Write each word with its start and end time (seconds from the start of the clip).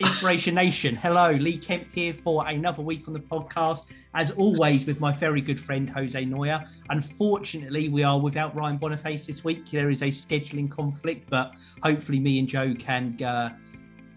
Inspiration 0.00 0.56
Nation. 0.56 0.96
Hello, 0.96 1.30
Lee 1.30 1.56
Kemp 1.56 1.86
here 1.94 2.14
for 2.24 2.46
another 2.48 2.82
week 2.82 3.06
on 3.06 3.14
the 3.14 3.20
podcast. 3.20 3.84
As 4.14 4.32
always, 4.32 4.86
with 4.86 4.98
my 4.98 5.12
very 5.12 5.40
good 5.40 5.60
friend 5.60 5.88
Jose 5.88 6.24
Noya. 6.24 6.68
Unfortunately, 6.90 7.88
we 7.88 8.02
are 8.02 8.18
without 8.18 8.54
Ryan 8.56 8.76
Boniface 8.76 9.26
this 9.26 9.44
week. 9.44 9.70
There 9.70 9.90
is 9.90 10.02
a 10.02 10.06
scheduling 10.06 10.68
conflict, 10.68 11.30
but 11.30 11.54
hopefully, 11.82 12.18
me 12.18 12.40
and 12.40 12.48
Joe 12.48 12.74
can 12.76 13.22
uh, 13.22 13.56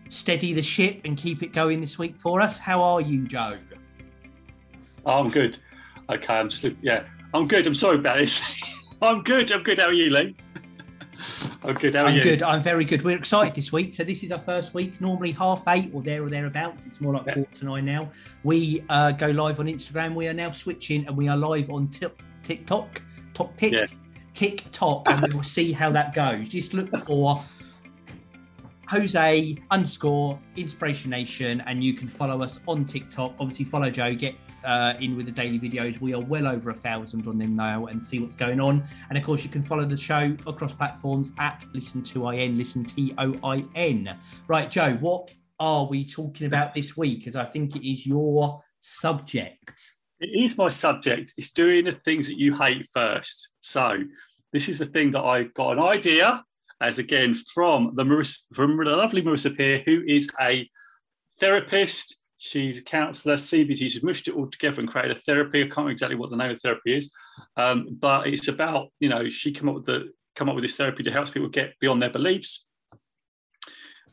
steady 0.10 0.52
the 0.52 0.63
ship 0.63 1.02
and 1.05 1.16
keep 1.16 1.44
it 1.44 1.54
going 1.54 1.80
this 1.80 2.00
week 2.00 2.18
for 2.18 2.41
us. 2.41 2.57
How 2.57 2.82
are 2.82 3.02
you, 3.02 3.28
Joe? 3.28 3.59
Oh, 5.05 5.20
I'm 5.20 5.30
good. 5.30 5.59
Okay, 6.09 6.34
I'm 6.34 6.50
just 6.50 6.66
yeah, 6.82 7.05
I'm 7.36 7.48
good. 7.48 7.68
I'm 7.68 7.75
sorry 7.75 8.00
about 8.00 8.18
this. 8.18 8.41
I'm 9.04 9.21
good. 9.21 9.52
I'm 9.52 9.62
good. 9.62 9.78
How 9.78 9.88
are 9.88 9.94
you, 9.94 10.09
Lee? 10.09 10.36
I'm 11.64 11.74
good. 11.76 11.96
How 11.96 12.04
are 12.04 12.08
I'm 12.08 12.16
you? 12.16 12.21
good. 12.24 12.44
I'm 12.44 12.62
very 12.62 12.86
good. 12.86 13.04
We're 13.04 13.18
excited 13.18 13.55
this 13.55 13.71
week. 13.71 13.96
So 13.96 14.04
this 14.04 14.24
is 14.24 14.32
our 14.32 14.39
first 14.39 14.74
week. 14.74 15.00
Normally 15.02 15.32
half 15.32 15.64
eight 15.68 15.92
or 15.94 16.02
there 16.02 16.24
or 16.24 16.30
thereabouts. 16.30 16.86
It's 16.86 17.02
more 17.02 17.14
like 17.14 17.26
Yeah. 17.26 17.34
quarter 17.34 17.56
to 17.56 17.65
nine 17.65 17.86
now. 17.86 18.10
We 18.43 18.84
uh, 18.89 19.11
go 19.11 19.28
live 19.28 19.60
on 19.60 19.65
Instagram. 19.65 20.14
We 20.15 20.28
are 20.28 20.34
now 20.34 20.51
switching, 20.51 21.07
and 21.07 21.18
we 21.18 21.28
are 21.28 21.38
live 21.38 21.70
on 21.70 21.88
Tik 21.89 22.12
TikTok, 22.43 23.01
Top 23.34 23.57
Tick, 23.57 23.74
Yeah. 23.74 23.86
TikTok, 24.34 25.10
and 25.10 25.21
we 25.28 25.36
will 25.36 25.43
see 25.43 25.71
how 25.71 25.92
that 25.92 26.14
goes. 26.14 26.50
Just 26.50 26.74
look 26.74 26.96
for 27.06 27.43
Jose 28.89 29.57
underscore 29.69 30.39
Inspiration 30.55 31.09
Nation, 31.09 31.61
and 31.68 31.83
you 31.83 31.93
can 31.93 32.08
follow 32.08 32.41
us 32.41 32.59
on 32.67 32.86
TikTok. 32.86 33.33
Obviously, 33.38 33.66
follow 33.66 33.89
Joe. 33.89 34.16
Get 34.16 34.36
uh, 34.64 34.94
in 35.02 35.17
with 35.17 35.25
the 35.25 35.31
daily 35.31 35.59
videos. 35.59 36.00
We 36.00 36.14
are 36.14 36.22
well 36.22 36.47
over 36.47 36.69
a 36.69 36.73
thousand 36.73 37.28
on 37.28 37.38
them 37.38 37.53
now, 37.53 37.88
and 37.88 38.03
see 38.03 38.19
what's 38.19 38.36
going 38.36 38.61
on. 38.61 38.88
And 39.09 39.17
of 39.17 39.25
course, 39.25 39.44
you 39.44 39.50
can 39.50 39.61
follow 39.61 39.86
the 39.86 39.97
show 39.97 40.36
across 40.47 40.72
platforms 40.72 41.31
at 41.38 41.66
Listen 41.73 42.02
to 42.03 42.30
In, 42.30 42.58
Listen 42.58 42.86
T 42.86 43.14
O 43.17 43.33
I 43.44 43.66
N. 43.75 44.17
Right, 44.47 44.72
Joe, 44.72 44.94
what 45.02 45.33
are 45.59 45.86
we 45.86 46.06
talking 46.06 46.47
about 46.47 46.73
this 46.73 46.95
week? 46.95 47.19
Because 47.19 47.36
I 47.36 47.44
think 47.44 47.75
it 47.75 47.86
is 47.86 48.06
your 48.06 48.64
subject. 48.80 49.73
It 50.22 50.28
is 50.28 50.58
my 50.58 50.69
subject. 50.69 51.34
It's 51.38 51.52
doing 51.52 51.86
the 51.86 51.92
things 51.92 52.28
that 52.28 52.40
you 52.40 52.56
hate 52.56 52.88
first. 52.94 53.50
So 53.59 53.97
this 54.53 54.69
is 54.69 54.78
the 54.78 54.86
thing 54.86 55.12
that 55.12 55.22
I 55.22 55.44
got 55.44 55.73
an 55.73 55.80
idea 55.80 56.44
as 56.81 57.00
again 57.00 57.33
from 57.33 57.92
the 57.95 58.03
Marissa, 58.03 58.44
from 58.53 58.78
the 58.78 58.83
lovely 58.95 59.22
Marissa 59.22 59.56
Peer, 59.56 59.81
who 59.86 60.03
is 60.08 60.30
a 60.39 60.70
therapist. 61.39 62.17
She's 62.39 62.80
a 62.80 62.84
counsellor, 62.84 63.36
CBT. 63.36 63.78
She's 63.78 64.03
mushed 64.03 64.28
it 64.28 64.36
all 64.36 64.47
together 64.47 64.80
and 64.80 64.89
created 64.89 65.17
a 65.17 65.22
therapy. 65.22 65.61
I 65.61 65.64
can't 65.64 65.78
remember 65.78 65.92
exactly 65.92 66.17
what 66.17 66.30
the 66.30 66.38
name 66.38 66.52
of 66.52 66.58
the 66.58 66.69
therapy 66.69 66.95
is, 66.95 67.11
um, 67.56 67.88
but 68.00 68.28
it's 68.28 68.47
about 68.47 68.89
you 69.00 69.09
know 69.09 69.28
she 69.30 69.52
come 69.52 69.69
up 69.69 69.75
with 69.75 69.86
the 69.86 70.11
come 70.36 70.50
up 70.50 70.56
with 70.56 70.64
this 70.64 70.75
therapy 70.75 71.03
to 71.03 71.11
help 71.11 71.31
people 71.31 71.50
get 71.50 71.73
beyond 71.80 72.02
their 72.02 72.11
beliefs, 72.11 72.66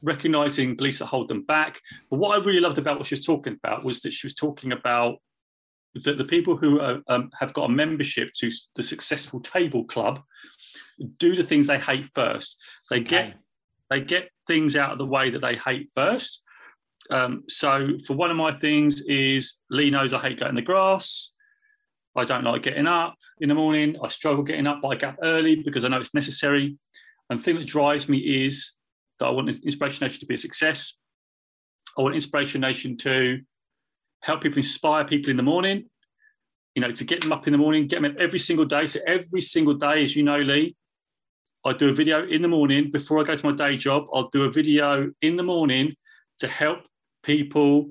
recognizing 0.00 0.74
beliefs 0.74 1.00
that 1.00 1.06
hold 1.06 1.28
them 1.28 1.42
back. 1.42 1.80
But 2.10 2.18
what 2.18 2.38
I 2.38 2.44
really 2.44 2.60
loved 2.60 2.78
about 2.78 2.98
what 2.98 3.06
she 3.06 3.14
was 3.14 3.26
talking 3.26 3.58
about 3.62 3.84
was 3.84 4.00
that 4.00 4.12
she 4.12 4.26
was 4.26 4.34
talking 4.34 4.72
about 4.72 5.18
that 6.02 6.18
the 6.18 6.24
people 6.24 6.56
who 6.56 6.80
are, 6.80 7.00
um, 7.08 7.30
have 7.38 7.52
got 7.52 7.70
a 7.70 7.72
membership 7.72 8.30
to 8.38 8.50
the 8.74 8.82
Successful 8.82 9.40
Table 9.40 9.84
Club 9.84 10.20
do 11.18 11.36
the 11.36 11.44
things 11.44 11.66
they 11.66 11.78
hate 11.78 12.06
first. 12.14 12.56
They 12.90 13.00
get 13.00 13.26
Okay. 13.26 13.34
they 13.90 14.00
get 14.00 14.30
things 14.46 14.76
out 14.76 14.92
of 14.92 14.98
the 14.98 15.06
way 15.06 15.30
that 15.30 15.40
they 15.40 15.56
hate 15.56 15.88
first. 15.94 16.42
Um, 17.10 17.44
so, 17.48 17.96
for 18.06 18.14
one 18.14 18.30
of 18.30 18.36
my 18.36 18.52
things 18.52 19.02
is 19.02 19.56
Lee 19.70 19.90
knows 19.90 20.12
I 20.12 20.20
hate 20.20 20.38
cutting 20.38 20.54
the 20.56 20.62
grass. 20.62 21.32
I 22.16 22.24
don't 22.24 22.44
like 22.44 22.62
getting 22.62 22.86
up 22.86 23.14
in 23.40 23.48
the 23.48 23.54
morning. 23.54 23.96
I 24.02 24.08
struggle 24.08 24.44
getting 24.44 24.66
up, 24.66 24.80
but 24.82 24.88
I 24.88 24.94
get 24.94 25.10
up 25.10 25.18
early 25.22 25.56
because 25.56 25.84
I 25.84 25.88
know 25.88 26.00
it's 26.00 26.14
necessary. 26.14 26.78
And 27.28 27.38
the 27.38 27.42
thing 27.42 27.56
that 27.56 27.66
drives 27.66 28.08
me 28.08 28.18
is 28.18 28.72
that 29.18 29.26
I 29.26 29.30
want 29.30 29.50
Inspiration 29.50 30.04
Nation 30.04 30.20
to 30.20 30.26
be 30.26 30.34
a 30.34 30.38
success. 30.38 30.94
I 31.98 32.02
want 32.02 32.14
Inspiration 32.14 32.60
Nation 32.60 32.96
to 32.98 33.40
help 34.25 34.41
people 34.41 34.56
inspire 34.56 35.05
people 35.05 35.30
in 35.30 35.36
the 35.36 35.42
morning, 35.42 35.84
you 36.75 36.80
know, 36.80 36.91
to 36.91 37.05
get 37.05 37.20
them 37.20 37.33
up 37.33 37.47
in 37.47 37.53
the 37.53 37.58
morning, 37.58 37.86
get 37.86 38.00
them 38.00 38.11
up 38.11 38.19
every 38.19 38.39
single 38.39 38.64
day. 38.64 38.86
So 38.86 38.98
every 39.06 39.42
single 39.42 39.74
day, 39.74 40.02
as 40.02 40.17
you 40.17 40.23
know, 40.23 40.39
Lee, 40.39 40.74
I 41.67 41.74
do 41.74 41.90
a 41.90 41.95
video 41.95 42.27
in 42.27 42.40
the 42.40 42.48
morning 42.48 42.90
before 42.90 43.20
I 43.20 43.24
go 43.24 43.36
to 43.36 43.46
my 43.46 43.55
day 43.55 43.77
job. 43.77 44.07
I'll 44.14 44.30
do 44.30 44.45
a 44.45 44.51
video 44.51 45.11
in 45.20 45.36
the 45.36 45.42
morning 45.42 45.95
to 46.39 46.48
help 46.48 46.79
people 47.23 47.90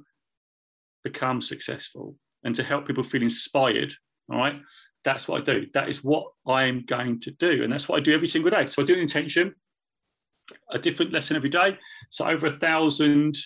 become 1.04 1.40
successful 1.40 2.16
and 2.44 2.56
to 2.56 2.64
help 2.64 2.88
people 2.88 3.04
feel 3.04 3.22
inspired. 3.22 3.94
All 4.32 4.40
right. 4.40 4.60
That's 5.04 5.28
what 5.28 5.42
I 5.42 5.44
do. 5.44 5.68
That 5.76 5.88
is 5.88 6.04
what 6.04 6.26
I'm 6.48 6.84
going 6.86 7.20
to 7.22 7.32
do. 7.32 7.64
And 7.64 7.72
that's 7.72 7.88
what 7.88 7.98
I 7.98 8.02
do 8.02 8.14
every 8.14 8.28
single 8.28 8.50
day. 8.50 8.66
So 8.66 8.82
I 8.82 8.86
do 8.86 8.94
an 8.94 9.00
intention, 9.00 9.54
a 10.72 10.80
different 10.80 11.12
lesson 11.12 11.36
every 11.36 11.50
day. 11.50 11.78
So 12.10 12.26
over 12.26 12.48
a 12.48 12.52
thousand 12.52 13.38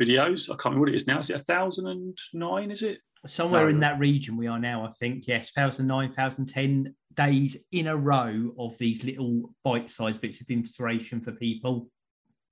videos. 0.00 0.44
I 0.48 0.54
can't 0.54 0.66
remember 0.66 0.80
what 0.80 0.88
it 0.90 0.94
is 0.94 1.06
now. 1.06 1.20
Is 1.20 1.30
it 1.30 1.40
a 1.40 1.44
thousand 1.44 1.86
and 1.86 2.18
nine? 2.32 2.70
Is 2.70 2.82
it? 2.82 2.98
Somewhere 3.26 3.64
No. 3.64 3.68
in 3.68 3.80
that 3.80 3.98
region 3.98 4.36
we 4.38 4.46
are 4.46 4.58
now, 4.58 4.86
I 4.86 4.90
think. 4.92 5.28
Yes, 5.28 5.52
2009, 5.52 6.08
2010 6.10 6.94
days 7.14 7.56
in 7.70 7.88
a 7.88 7.96
row 7.96 8.52
of 8.58 8.78
these 8.78 9.04
little 9.04 9.54
bite-sized 9.62 10.20
bits 10.22 10.40
of 10.40 10.48
inspiration 10.48 11.20
for 11.20 11.32
people. 11.32 11.90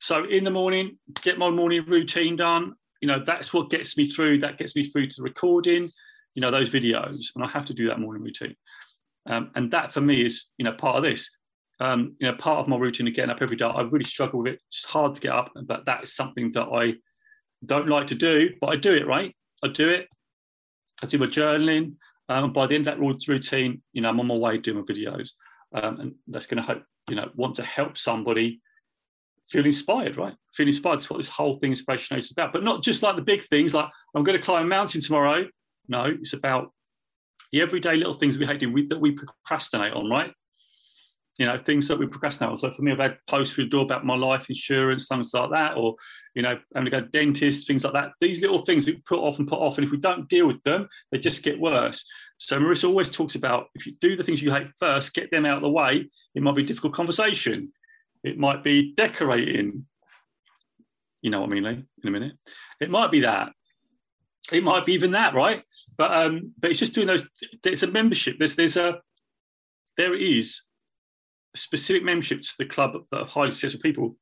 So 0.01 0.25
in 0.29 0.45
the 0.45 0.51
morning, 0.51 0.99
get 1.23 1.39
my 1.39 1.49
morning 1.49 1.85
routine 1.87 2.37
done. 2.37 2.75
You 3.01 3.09
know, 3.09 3.23
that's 3.25 3.55
what 3.55 3.71
gets 3.71 3.97
me 3.97 4.05
through. 4.07 4.41
That 4.41 4.59
gets 4.59 4.77
me 4.77 4.85
through 4.85 5.07
to 5.09 5.17
the 5.17 5.23
recording, 5.23 5.89
you 6.35 6.43
know, 6.43 6.51
those 6.51 6.69
videos. 6.71 7.35
And 7.35 7.43
I 7.43 7.49
have 7.49 7.65
to 7.67 7.75
do 7.75 7.89
that 7.89 7.99
morning 7.99 8.23
routine. 8.23 8.55
Um, 9.27 9.51
and 9.55 9.71
that 9.71 9.93
for 9.93 10.01
me 10.03 10.25
is, 10.25 10.49
you 10.59 10.65
know, 10.65 10.73
part 10.73 10.97
of 10.97 11.03
this. 11.03 11.31
Um, 11.81 12.17
you 12.19 12.27
know, 12.29 12.37
part 12.37 12.59
of 12.59 12.69
my 12.69 12.77
routine 12.77 13.07
of 13.09 13.15
getting 13.15 13.31
up 13.31 13.41
every 13.41 13.57
day. 13.57 13.65
I 13.65 13.83
really 13.83 14.05
struggle 14.05 14.43
with 14.43 14.55
it. 14.55 14.61
It's 14.69 14.85
hard 14.85 15.15
to 15.15 15.21
get 15.21 15.33
up, 15.33 15.53
but 15.65 15.87
that 15.87 16.03
is 16.03 16.13
something 16.15 16.51
that 16.53 16.65
I 16.65 16.95
don't 17.65 17.89
like 17.89 18.09
to 18.09 18.15
do, 18.15 18.51
but 18.61 18.69
I 18.69 18.77
do 18.77 18.95
it, 18.95 19.07
right? 19.07 19.35
I 19.63 19.69
do 19.69 19.89
it. 19.89 20.09
I 21.03 21.07
do 21.07 21.19
my 21.19 21.27
journaling. 21.27 21.95
Um, 22.29 22.45
and 22.45 22.55
by 22.55 22.67
the 22.67 22.75
end 22.75 22.87
of 22.87 22.99
that 22.99 23.29
routine, 23.29 23.83
you 23.93 24.03
know, 24.03 24.11
I'm 24.11 24.21
on 24.21 24.27
my 24.27 24.37
way 24.37 24.59
doing 24.59 24.79
my 24.79 24.83
videos. 24.85 25.31
Um, 25.75 26.01
and 26.01 26.15
that's 26.27 26.47
going 26.47 26.63
to 26.63 26.67
help, 26.67 26.83
you 27.09 27.17
know, 27.17 27.31
want 27.35 27.57
to 27.57 27.63
help 27.63 27.97
somebody 27.97 28.61
feel 29.49 29.65
inspired, 29.65 30.17
right? 30.17 30.35
Feel 30.55 30.67
inspired. 30.67 30.97
That's 30.97 31.11
what 31.11 31.17
this 31.17 31.29
whole 31.29 31.59
thing 31.59 31.71
inspiration 31.71 32.17
Nation 32.17 32.27
is 32.27 32.33
about. 32.33 32.53
But 32.53 32.65
not 32.65 32.83
just 32.83 33.03
like 33.03 33.17
the 33.17 33.23
big 33.23 33.43
things, 33.45 33.75
like 33.75 33.89
I'm 34.15 34.25
going 34.25 34.39
to 34.39 34.45
climb 34.45 34.65
a 34.65 34.69
mountain 34.69 35.01
tomorrow. 35.01 35.47
No, 35.89 36.05
it's 36.05 36.35
about 36.35 36.73
the 37.53 37.63
everyday 37.63 37.97
little 37.97 38.15
things 38.15 38.39
we 38.39 38.47
hate 38.47 38.61
doing 38.61 38.87
that 38.89 39.01
we 39.01 39.13
procrastinate 39.13 39.95
on, 39.95 40.11
right? 40.11 40.33
You 41.39 41.47
know, 41.47 41.57
things 41.57 41.87
that 41.87 41.99
we 41.99 42.07
procrastinate 42.07 42.51
on. 42.51 42.59
So 42.59 42.71
for 42.73 42.83
me, 42.83 42.91
I've 42.91 42.99
had 42.99 43.19
posts 43.29 43.55
through 43.55 43.65
the 43.65 43.71
door 43.71 43.85
about 43.85 44.05
my 44.05 44.17
life 44.17 44.49
insurance, 44.49 45.07
things 45.07 45.33
like 45.33 45.51
that, 45.51 45.77
or 45.77 45.95
you 46.35 46.43
know, 46.43 46.59
having 46.75 46.87
to 46.87 46.91
go 46.91 47.01
to 47.01 47.07
dentist, 47.09 47.67
things 47.67 47.85
like 47.85 47.93
that. 47.93 48.11
These 48.21 48.41
little 48.41 48.59
things 48.59 48.87
we 48.87 48.97
put 49.07 49.21
off 49.21 49.39
and 49.39 49.47
put 49.47 49.61
off, 49.61 49.79
and 49.79 49.85
if 49.85 49.93
we 49.93 49.99
don't 49.99 50.29
deal 50.29 50.49
with 50.49 50.63
them, 50.65 50.89
they 51.13 51.19
just 51.19 51.45
get 51.45 51.61
worse. 51.61 52.05
So 52.39 52.59
Marissa 52.59 52.89
always 52.89 53.11
talks 53.11 53.37
about 53.37 53.67
if 53.75 53.87
you 53.87 53.95
do 54.01 54.17
the 54.17 54.25
things 54.25 54.43
you 54.43 54.53
hate 54.53 54.69
first, 54.79 55.15
get 55.15 55.31
them 55.31 55.47
out 55.47 55.57
of 55.57 55.63
the 55.63 55.71
way. 55.71 56.09
It 56.35 56.43
might 56.43 56.57
be 56.57 56.65
a 56.65 56.67
difficult 56.67 56.93
conversation. 56.93 57.73
It 58.25 58.39
might 58.39 58.65
be 58.65 58.95
decorating. 58.95 59.87
You 61.23 61.31
know 61.31 61.41
what 61.41 61.51
I 61.51 61.55
mean, 61.55 61.65
Lee, 61.65 61.85
in 62.03 62.09
a 62.09 62.11
minute. 62.11 62.35
It 62.81 62.91
might 62.91 63.11
be 63.11 63.21
that. 63.21 63.53
It 64.53 64.65
might 64.65 64.87
be 64.87 64.95
even 64.95 65.13
that, 65.13 65.35
right? 65.35 65.63
But 65.97 66.17
um, 66.17 66.53
but 66.59 66.71
it's 66.71 66.81
just 66.81 66.95
doing 66.95 67.07
those. 67.07 67.29
There's 67.63 67.83
a 67.83 67.89
membership. 67.89 68.37
There's 68.39 68.57
there's 68.57 68.77
a 68.77 69.01
there 69.97 70.15
a 70.15 70.19
specific 71.59 72.03
membership 72.03 72.43
to 72.43 72.53
the 72.59 72.67
club 72.67 72.93
that 73.11 73.19
are 73.19 73.27
highly 73.27 73.51
successful 73.51 73.81
people 73.81 74.17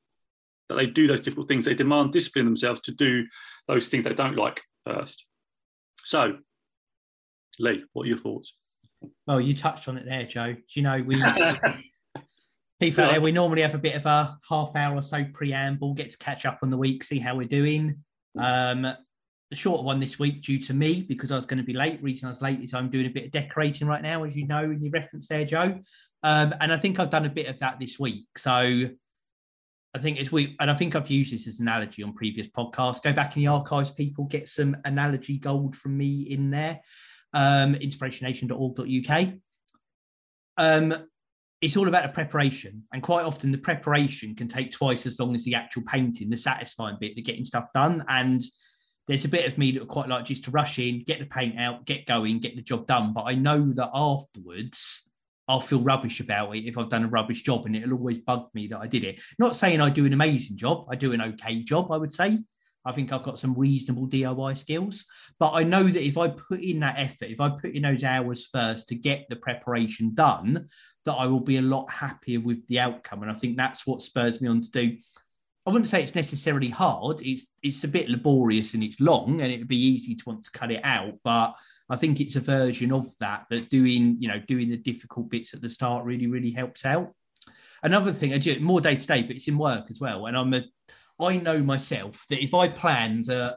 that 0.69 0.77
they 0.77 0.87
do 0.87 1.07
those 1.07 1.21
difficult 1.21 1.49
things. 1.49 1.65
They 1.65 1.75
demand 1.75 2.13
discipline 2.13 2.45
themselves 2.45 2.81
to 2.83 2.95
do 2.95 3.27
those 3.69 3.89
things 3.89 4.05
they 4.05 4.15
don't 4.15 4.37
like 4.37 4.61
first. 4.85 5.25
So, 6.03 6.39
Lee, 7.59 7.85
what 7.93 8.05
are 8.05 8.09
your 8.09 8.19
thoughts? 8.19 8.55
Well, 9.27 9.41
you 9.41 9.55
touched 9.57 9.89
on 9.89 9.97
it 9.97 10.05
there, 10.07 10.25
Joe. 10.25 10.53
Do 10.53 10.61
you 10.75 10.83
know 10.83 11.03
we 11.05 11.23
people 12.81 13.05
out 13.05 13.13
there, 13.13 13.21
we 13.21 13.33
normally 13.33 13.63
have 13.63 13.75
a 13.75 13.79
bit 13.79 13.95
of 13.95 14.07
a 14.07 14.39
half 14.49 14.75
hour 14.77 14.97
or 14.97 15.03
so 15.03 15.25
preamble, 15.33 15.95
get 15.95 16.11
to 16.11 16.19
catch 16.19 16.47
up 16.47 16.59
on 16.63 16.71
the 16.71 16.77
week, 16.77 17.05
see 17.05 17.19
how 17.19 17.37
we're 17.37 17.49
doing. 17.49 17.97
Um, 18.39 18.87
the 19.51 19.57
shorter 19.57 19.85
one 19.85 20.01
this 20.01 20.19
week 20.19 20.43
due 20.43 20.59
to 20.59 20.75
me 20.75 21.03
because 21.03 21.31
I 21.31 21.37
was 21.37 21.47
going 21.47 21.59
to 21.59 21.65
be 21.65 21.73
late. 21.73 22.03
Reason 22.03 22.27
I 22.27 22.31
was 22.31 22.43
late 22.43 22.61
is 22.61 22.75
I'm 22.75 22.91
doing 22.91 23.07
a 23.07 23.11
bit 23.11 23.27
of 23.27 23.31
decorating 23.31 23.87
right 23.87 24.03
now, 24.03 24.25
as 24.25 24.35
you 24.35 24.47
know 24.47 24.65
in 24.65 24.83
your 24.83 24.91
reference 24.91 25.29
there, 25.29 25.45
Joe. 25.45 25.79
Um, 26.27 26.57
and 26.61 26.73
I 26.73 26.77
think 26.77 26.99
I've 26.99 27.09
done 27.09 27.25
a 27.25 27.31
bit 27.31 27.47
of 27.47 27.61
that 27.61 27.79
this 27.79 28.01
week. 28.01 28.27
So 28.37 28.51
I 28.51 29.99
think 30.01 30.19
as 30.19 30.33
we 30.33 30.57
and 30.59 30.69
I 30.69 30.75
think 30.75 30.97
I've 30.97 31.09
used 31.09 31.33
this 31.33 31.47
as 31.47 31.61
an 31.61 31.69
analogy 31.69 32.03
on 32.03 32.15
previous 32.15 32.49
podcasts. 32.49 33.01
Go 33.01 33.13
back 33.13 33.37
in 33.37 33.45
the 33.45 33.49
archives, 33.49 33.93
people 33.93 34.25
get 34.25 34.49
some 34.49 34.77
analogy 34.85 35.39
gold 35.39 35.77
from 35.77 35.97
me 35.97 36.23
in 36.23 36.51
there. 36.51 36.81
Um, 37.33 37.77
inspirationnation.org.uk. 37.77 39.29
Um, 40.57 41.07
it's 41.61 41.77
all 41.77 41.87
about 41.87 42.03
the 42.03 42.13
preparation, 42.13 42.83
and 42.93 43.05
quite 43.05 43.25
often 43.25 43.53
the 43.53 43.59
preparation 43.59 44.35
can 44.35 44.49
take 44.49 44.73
twice 44.73 45.07
as 45.07 45.21
long 45.21 45.33
as 45.37 45.45
the 45.45 45.55
actual 45.55 45.85
painting, 45.87 46.29
the 46.29 46.37
satisfying 46.37 46.97
bit, 46.99 47.15
the 47.15 47.23
getting 47.23 47.45
stuff 47.45 47.69
done. 47.73 48.05
And 48.09 48.45
there's 49.07 49.25
a 49.25 49.29
bit 49.29 49.47
of 49.47 49.59
me 49.59 49.71
that 49.71 49.79
would 49.79 49.89
quite 49.89 50.09
like 50.09 50.25
just 50.25 50.43
to 50.45 50.51
rush 50.51 50.81
in, 50.81 51.05
get 51.05 51.21
the 51.21 51.27
paint 51.27 51.57
out, 51.57 51.87
get 51.87 52.05
going, 52.05 52.41
get 52.41 52.57
the 52.57 52.63
job 52.63 52.89
done. 52.89 53.13
But 53.13 53.27
I 53.27 53.37
know 53.37 53.73
that 53.75 53.91
afterwards, 53.95 55.06
I'll 55.49 55.61
feel 55.61 55.81
rubbish 55.81 56.21
about 56.21 56.57
it 56.57 56.67
if 56.67 56.77
I've 56.77 56.89
done 56.89 57.05
a 57.05 57.09
rubbish 57.09 57.43
job, 57.43 57.67
and 57.67 57.77
it'll 57.77 57.95
always 57.95 58.19
bug 58.19 58.49
me 58.55 58.67
that 58.69 58.79
I 58.79 58.87
did 58.87 59.05
it. 59.05 59.21
Not 59.39 59.57
saying 59.57 59.81
I 59.81 59.91
do 59.91 60.07
an 60.07 60.13
amazing 60.13 60.57
job, 60.57 60.87
I 60.91 60.97
do 60.97 61.13
an 61.13 61.23
okay 61.23 61.63
job, 61.63 61.93
I 61.93 61.97
would 61.97 62.13
say. 62.13 62.39
I 62.85 62.93
think 62.93 63.13
I've 63.13 63.25
got 63.25 63.39
some 63.39 63.55
reasonable 63.55 64.07
DIY 64.07 64.57
skills, 64.59 65.05
but 65.41 65.51
I 65.53 65.65
know 65.65 65.83
that 65.83 66.07
if 66.07 66.17
I 66.17 66.29
put 66.29 66.61
in 66.63 66.81
that 66.81 66.99
effort, 66.99 67.31
if 67.31 67.41
I 67.41 67.49
put 67.49 67.73
in 67.73 67.83
those 67.83 68.05
hours 68.05 68.47
first 68.47 68.89
to 68.89 68.95
get 68.95 69.27
the 69.29 69.37
preparation 69.37 70.15
done, 70.15 70.69
that 71.05 71.15
I 71.15 71.27
will 71.27 71.41
be 71.41 71.57
a 71.57 71.63
lot 71.63 71.91
happier 71.91 72.41
with 72.41 72.67
the 72.69 72.79
outcome. 72.79 73.23
And 73.23 73.31
I 73.31 73.35
think 73.35 73.57
that's 73.57 73.87
what 73.87 74.03
spurs 74.03 74.41
me 74.41 74.49
on 74.49 74.63
to 74.63 74.71
do. 74.71 74.97
I 75.67 75.71
wouldn't 75.71 75.89
say 75.89 76.01
it's 76.01 76.15
necessarily 76.15 76.69
hard. 76.69 77.23
It's 77.23 77.47
it's 77.61 77.83
a 77.83 77.89
bit 77.89 78.09
laborious 78.09 78.75
and 78.75 78.85
it's 78.85 79.01
long, 79.01 79.41
and 79.41 79.53
it'd 79.53 79.67
be 79.67 79.85
easy 79.85 80.15
to 80.15 80.25
want 80.25 80.45
to 80.45 80.51
cut 80.53 80.71
it 80.71 80.81
out. 80.85 81.15
But 81.25 81.55
I 81.89 81.97
think 81.97 82.21
it's 82.21 82.37
a 82.37 82.41
version 82.41 82.93
of 82.93 83.15
that 83.21 83.45
that 83.51 83.71
doing 83.71 84.17
you 84.19 84.29
know 84.29 84.41
doing 84.49 84.71
the 84.71 84.77
difficult 84.77 85.31
bits 85.31 85.55
at 85.55 85.61
the 85.61 85.69
start 85.69 86.05
really 86.05 86.27
really 86.27 86.51
helps 86.51 86.85
out. 86.85 87.13
Another 87.83 88.13
thing, 88.13 88.33
I 88.33 88.39
do 88.39 88.59
more 88.61 88.81
day 88.81 88.97
to 88.97 89.07
day, 89.07 89.23
but 89.23 89.37
it's 89.37 89.49
in 89.49 89.59
work 89.59 89.91
as 89.91 90.01
well. 90.01 90.27
And 90.27 90.37
I'm 90.37 90.55
a 90.55 90.65
I 91.21 91.37
know 91.37 91.63
myself 91.63 92.25
that 92.29 92.43
if 92.43 92.53
I 92.55 92.69
planned 92.69 93.31
uh, 93.31 93.55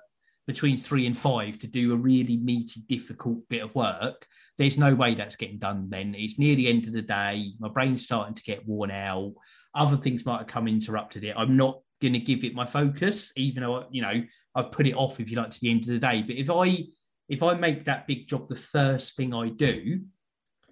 between 0.48 0.78
three 0.78 1.06
and 1.06 1.18
five 1.18 1.60
to 1.60 1.68
do 1.68 1.94
a 1.94 1.98
really 1.98 2.38
meaty, 2.38 2.82
difficult 2.88 3.48
bit 3.50 3.64
of 3.64 3.76
work, 3.76 4.26
there's 4.58 4.78
no 4.78 4.96
way 4.96 5.16
that's 5.16 5.36
getting 5.36 5.60
done 5.60 5.88
then. 5.90 6.16
It's 6.18 6.40
near 6.40 6.56
the 6.56 6.68
end 6.68 6.88
of 6.88 6.94
the 6.94 7.02
day. 7.02 7.52
My 7.60 7.70
brain's 7.70 8.04
starting 8.04 8.36
to 8.36 8.44
get 8.44 8.68
worn 8.68 8.92
out. 8.92 9.34
Other 9.76 9.98
things 9.98 10.26
might 10.26 10.40
have 10.40 10.48
come 10.48 10.68
interrupted 10.68 11.24
it. 11.24 11.36
I'm 11.38 11.56
not 11.56 11.82
going 12.02 12.14
to 12.14 12.20
give 12.20 12.44
it 12.44 12.56
my 12.56 12.66
focus, 12.66 13.32
even 13.36 13.64
though, 13.64 13.86
you 13.92 14.02
know, 14.02 14.24
I've 14.56 14.72
put 14.72 14.88
it 14.88 14.96
off, 14.96 15.20
if 15.20 15.30
you 15.30 15.38
like, 15.38 15.52
to 15.52 15.60
the 15.62 15.70
end 15.70 15.82
of 15.82 15.88
the 15.88 16.00
day. 16.00 16.24
But 16.24 16.38
if 16.38 16.50
I 16.50 16.86
if 17.30 17.44
I 17.44 17.54
make 17.54 17.86
that 17.86 18.08
big 18.08 18.28
job 18.28 18.48
the 18.48 18.56
first 18.56 19.16
thing 19.16 19.34
I 19.34 19.50
do, 19.50 20.02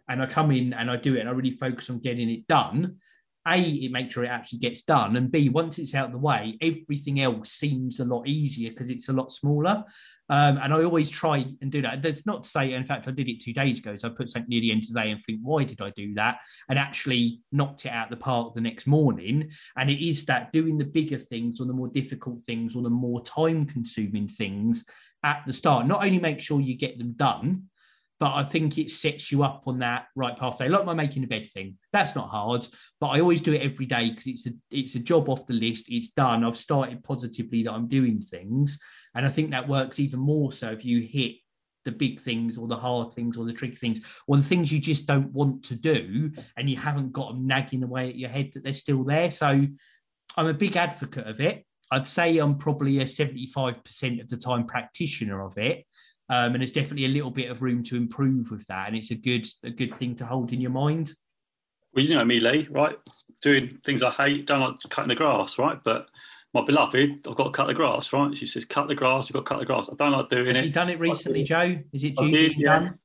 and 0.10 0.22
I 0.22 0.26
come 0.26 0.52
in 0.52 0.74
and 0.74 0.90
I 0.90 0.98
do 0.98 1.16
it 1.16 1.20
and 1.20 1.30
I 1.30 1.34
really 1.34 1.52
focus 1.52 1.90
on 1.90 2.00
getting 2.00 2.30
it 2.30 2.48
done, 2.48 2.98
a, 3.48 3.60
it 3.60 3.92
makes 3.92 4.14
sure 4.14 4.24
it 4.24 4.30
actually 4.30 4.60
gets 4.60 4.84
done. 4.84 5.16
And 5.16 5.32
B, 5.32 5.50
once 5.50 5.80
it's 5.80 5.96
out 5.96 6.08
of 6.08 6.12
the 6.12 6.18
way, 6.18 6.58
everything 6.62 7.22
else 7.22 7.52
seems 7.52 8.00
a 8.00 8.06
lot 8.06 8.28
easier 8.28 8.72
because 8.72 8.90
it's 8.90 9.10
a 9.10 9.14
lot 9.14 9.32
smaller. 9.32 9.84
Um, 10.30 10.58
and 10.62 10.74
I 10.74 10.84
always 10.84 11.10
try 11.10 11.46
and 11.62 11.72
do 11.72 11.82
that. 11.82 12.02
That's 12.02 12.26
not 12.26 12.44
to 12.44 12.50
say, 12.50 12.74
in 12.74 12.86
fact, 12.86 13.08
I 13.08 13.12
did 13.12 13.30
it 13.30 13.42
two 13.42 13.54
days 13.54 13.80
ago. 13.80 13.96
So 13.96 14.10
I 14.10 14.12
put 14.12 14.30
something 14.30 14.50
near 14.50 14.62
the 14.62 14.72
end 14.72 14.84
of 14.84 14.90
the 14.90 15.02
day 15.02 15.12
and 15.12 15.24
think, 15.24 15.40
why 15.42 15.64
did 15.64 15.82
I 15.82 15.92
do 15.92 16.14
that? 16.16 16.40
And 16.70 16.78
actually 16.78 17.42
knocked 17.52 17.86
it 17.86 17.90
out 17.90 18.10
the 18.10 18.18
park 18.18 18.54
the 18.54 18.62
next 18.62 18.88
morning. 18.88 19.50
And 19.78 19.90
it 19.90 20.06
is 20.06 20.26
that 20.26 20.52
doing 20.52 20.78
the 20.78 20.86
bigger 20.86 21.18
things 21.18 21.62
or 21.62 21.66
the 21.66 21.74
more 21.74 21.88
difficult 21.88 22.42
things 22.42 22.76
or 22.76 22.84
the 22.84 22.90
more 22.90 23.24
time 23.24 23.66
consuming 23.66 24.28
things 24.28 24.86
at 25.24 25.44
the 25.48 25.54
start, 25.54 25.88
not 25.88 26.04
only 26.04 26.20
make 26.20 26.42
sure 26.42 26.60
you 26.60 26.78
get 26.78 26.98
them 26.98 27.14
done, 27.14 27.64
but 28.20 28.34
I 28.34 28.44
think 28.44 28.78
it 28.78 28.90
sets 28.90 29.32
you 29.32 29.44
up 29.44 29.64
on 29.68 29.80
that 29.80 30.08
right 30.16 30.36
path. 30.38 30.58
They 30.58 30.70
like 30.70 30.86
my 30.86 30.94
making 30.94 31.24
a 31.24 31.28
bed 31.28 31.48
thing. 31.52 31.78
That's 31.94 32.16
not 32.16 32.30
hard, 32.30 32.68
but 33.00 33.08
I 33.08 33.20
always 33.20 33.42
do 33.42 33.54
it 33.54 33.62
every 33.62 33.86
day 33.86 34.10
because 34.10 34.28
it's 34.28 34.48
a 34.48 34.52
it's 34.72 34.96
a 34.96 35.00
job 35.00 35.30
off 35.30 35.46
the 35.46 35.54
list. 35.54 35.86
It's 35.88 36.10
done. 36.10 36.44
I've 36.44 36.58
started 36.58 37.04
positively 37.04 37.64
that 37.64 37.74
I'm 37.74 37.88
doing 37.88 38.22
things, 38.22 38.80
and 39.16 39.26
I 39.26 39.30
think 39.30 39.52
that 39.52 39.68
works 39.68 40.00
even 40.00 40.20
more 40.20 40.52
so 40.52 40.70
if 40.70 40.84
you 40.84 41.02
hit 41.02 41.36
the 41.86 41.92
big 41.92 42.20
things 42.20 42.58
or 42.58 42.68
the 42.68 42.76
hard 42.76 43.14
things 43.14 43.38
or 43.38 43.46
the 43.46 43.54
tricky 43.54 43.76
things 43.76 44.02
or 44.28 44.36
the 44.36 44.44
things 44.44 44.72
you 44.72 44.80
just 44.80 45.06
don't 45.06 45.32
want 45.32 45.64
to 45.64 45.74
do 45.74 46.30
and 46.58 46.70
you 46.70 46.76
haven't 46.76 47.14
got 47.14 47.30
them 47.30 47.48
nagging 47.48 47.82
away 47.82 48.10
at 48.10 48.18
your 48.18 48.30
head 48.30 48.52
that 48.54 48.62
they're 48.62 48.74
still 48.74 49.06
there. 49.06 49.32
So 49.32 49.66
I'm 50.36 50.48
a 50.48 50.54
big 50.54 50.76
advocate 50.76 51.26
of 51.26 51.40
it. 51.40 51.66
I'd 51.90 52.06
say 52.06 52.40
I'm 52.40 52.58
probably 52.58 53.00
a 53.00 53.06
75% 53.06 54.22
of 54.22 54.28
the 54.28 54.36
time 54.36 54.68
practitioner 54.68 55.46
of 55.46 55.58
it 55.58 55.86
um, 56.30 56.54
and 56.54 56.62
there's 56.62 56.72
definitely 56.72 57.06
a 57.06 57.10
little 57.10 57.32
bit 57.32 57.50
of 57.50 57.62
room 57.62 57.84
to 57.86 57.96
improve 57.96 58.52
with 58.52 58.66
that, 58.68 58.88
and 58.88 58.98
it's 58.98 59.12
a 59.12 59.16
good 59.16 59.48
a 59.64 59.70
good 59.70 59.94
thing 59.94 60.16
to 60.16 60.26
hold 60.26 60.52
in 60.52 60.62
your 60.62 60.72
mind. 60.72 61.14
Well, 61.94 62.06
you 62.06 62.16
know 62.16 62.26
me, 62.26 62.40
Lee, 62.40 62.68
right? 62.70 62.96
Doing 63.42 63.80
things 63.86 64.04
I 64.04 64.12
hate, 64.12 64.48
don't 64.48 64.60
like 64.60 64.76
cutting 64.90 65.10
the 65.10 65.16
grass, 65.16 65.58
right? 65.58 65.80
But 65.84 66.08
my 66.54 66.66
beloved, 66.66 67.28
I've 67.28 67.36
got 67.36 67.46
to 67.46 67.52
cut 67.52 67.68
the 67.68 67.74
grass, 67.74 68.12
right? 68.12 68.36
She 68.36 68.46
says, 68.46 68.66
"Cut 68.66 68.88
the 68.88 68.96
grass." 68.96 69.30
You've 69.30 69.36
got 69.36 69.46
to 69.46 69.56
cut 69.56 69.60
the 69.60 69.66
grass. 69.66 69.90
I 69.90 69.96
don't 69.96 70.12
like 70.12 70.30
doing 70.30 70.48
Have 70.48 70.56
it. 70.56 70.58
Have 70.58 70.66
you 70.66 70.72
done 70.72 70.90
it 70.90 71.00
recently, 71.00 71.44
Joe? 71.44 71.78
Is 71.94 72.04
it 72.04 72.18
due 72.18 72.32
did, 72.32 72.54
yeah. 72.58 72.80
done? 72.80 73.00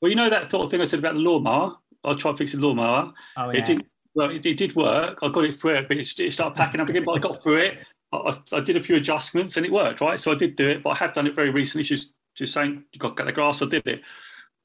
Well, 0.00 0.10
you 0.10 0.16
know 0.16 0.30
that 0.30 0.50
sort 0.50 0.64
of 0.64 0.70
thing 0.70 0.80
I 0.80 0.84
said 0.84 0.98
about 0.98 1.14
the 1.14 1.20
lawnmower. 1.20 1.76
I 2.02 2.14
tried 2.14 2.38
fixing 2.38 2.60
the 2.60 2.66
lawnmower. 2.66 3.12
Oh 3.36 3.50
yeah. 3.50 3.58
It 3.58 3.64
did 3.66 3.86
well. 4.14 4.30
It, 4.30 4.44
it, 4.44 4.56
did 4.56 4.74
work. 4.74 5.18
I 5.22 5.28
got 5.28 5.44
it 5.44 5.52
through 5.52 5.76
it, 5.76 5.88
but 5.88 5.96
it, 5.96 6.20
it 6.20 6.32
started 6.32 6.56
packing 6.56 6.80
up 6.80 6.88
again. 6.88 7.04
But 7.04 7.12
I 7.12 7.18
got 7.18 7.42
through 7.42 7.58
it. 7.58 7.78
I, 8.12 8.36
I, 8.52 8.60
did 8.60 8.76
a 8.76 8.80
few 8.80 8.96
adjustments 8.96 9.56
and 9.56 9.66
it 9.66 9.72
worked, 9.72 10.00
right? 10.00 10.18
So 10.20 10.30
I 10.30 10.36
did 10.36 10.54
do 10.54 10.68
it, 10.68 10.82
but 10.84 10.90
I 10.90 10.94
have 10.96 11.12
done 11.12 11.26
it 11.26 11.34
very 11.34 11.50
recently. 11.50 11.82
She's 11.82 12.13
just 12.34 12.52
saying 12.52 12.84
you 12.92 12.98
got 12.98 13.10
to 13.10 13.14
cut 13.14 13.26
the 13.26 13.32
grass. 13.32 13.62
or 13.62 13.66
did 13.66 13.86
it. 13.86 14.02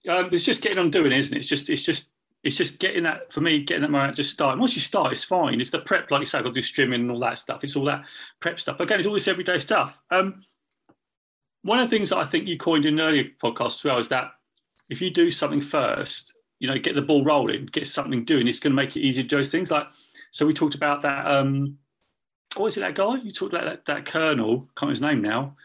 Um, 0.08 0.30
it's 0.32 0.46
just 0.46 0.64
getting 0.64 0.80
on 0.80 0.92
doing, 0.92 1.12
isn't 1.12 1.36
it? 1.36 1.40
It's 1.40 1.48
just 1.48 1.70
it's 1.70 1.84
just 1.84 2.10
it's 2.44 2.56
just 2.56 2.80
getting 2.80 3.04
that 3.04 3.32
for 3.34 3.42
me, 3.42 3.64
getting 3.64 3.82
that 3.82 3.92
moment 3.92 4.16
just 4.16 4.32
starting. 4.32 4.60
Once 4.60 4.76
you 4.76 4.82
start, 4.82 5.12
it's 5.12 5.24
fine. 5.24 5.60
It's 5.60 5.72
the 5.72 5.80
prep, 5.80 6.10
like 6.10 6.22
you 6.22 6.26
said, 6.26 6.44
to 6.44 6.52
do 6.52 6.62
streaming 6.62 7.02
and 7.02 7.12
all 7.12 7.20
that 7.20 7.38
stuff. 7.38 7.64
It's 7.64 7.76
all 7.76 7.86
that 7.86 8.06
prep 8.40 8.60
stuff. 8.60 8.80
Again, 8.80 9.00
it's 9.00 9.08
all 9.08 9.14
this 9.14 9.28
everyday 9.28 9.58
stuff. 9.58 10.02
Um, 10.10 10.44
one 11.64 11.80
of 11.80 11.90
the 11.90 11.96
things 11.96 12.10
that 12.10 12.18
I 12.18 12.24
think 12.24 12.48
you 12.48 12.58
coined 12.58 12.86
in 12.86 13.00
earlier 13.00 13.26
podcast 13.44 13.76
as 13.76 13.84
well 13.84 13.98
is 13.98 14.10
that 14.10 14.32
if 14.90 15.02
you 15.02 15.12
do 15.12 15.30
something 15.30 15.60
first, 15.60 16.34
you 16.60 16.70
know, 16.70 16.80
get 16.80 16.96
the 16.96 17.02
ball 17.02 17.26
rolling, 17.26 17.66
get 17.66 17.86
something 17.86 18.24
doing, 18.24 18.48
it's 18.48 18.60
going 18.60 18.72
to 18.72 18.76
make 18.76 18.96
it 18.96 19.02
easier 19.02 19.24
to 19.24 19.30
do 19.30 19.36
those 19.36 19.52
things. 19.52 19.70
Like, 19.70 19.88
so 20.32 20.46
we 20.46 20.54
talked 20.54 20.76
about 20.76 21.02
that. 21.02 21.28
Um, 21.28 21.78
what 22.56 22.68
is 22.68 22.78
it? 22.78 22.82
That 22.82 22.96
guy 22.96 23.16
you 23.16 23.32
talked 23.32 23.54
about 23.54 23.66
that, 23.66 23.86
that 23.86 24.06
colonel? 24.06 24.60
Can't 24.78 24.90
remember 24.90 24.92
his 24.92 25.02
name 25.02 25.22
now 25.22 25.58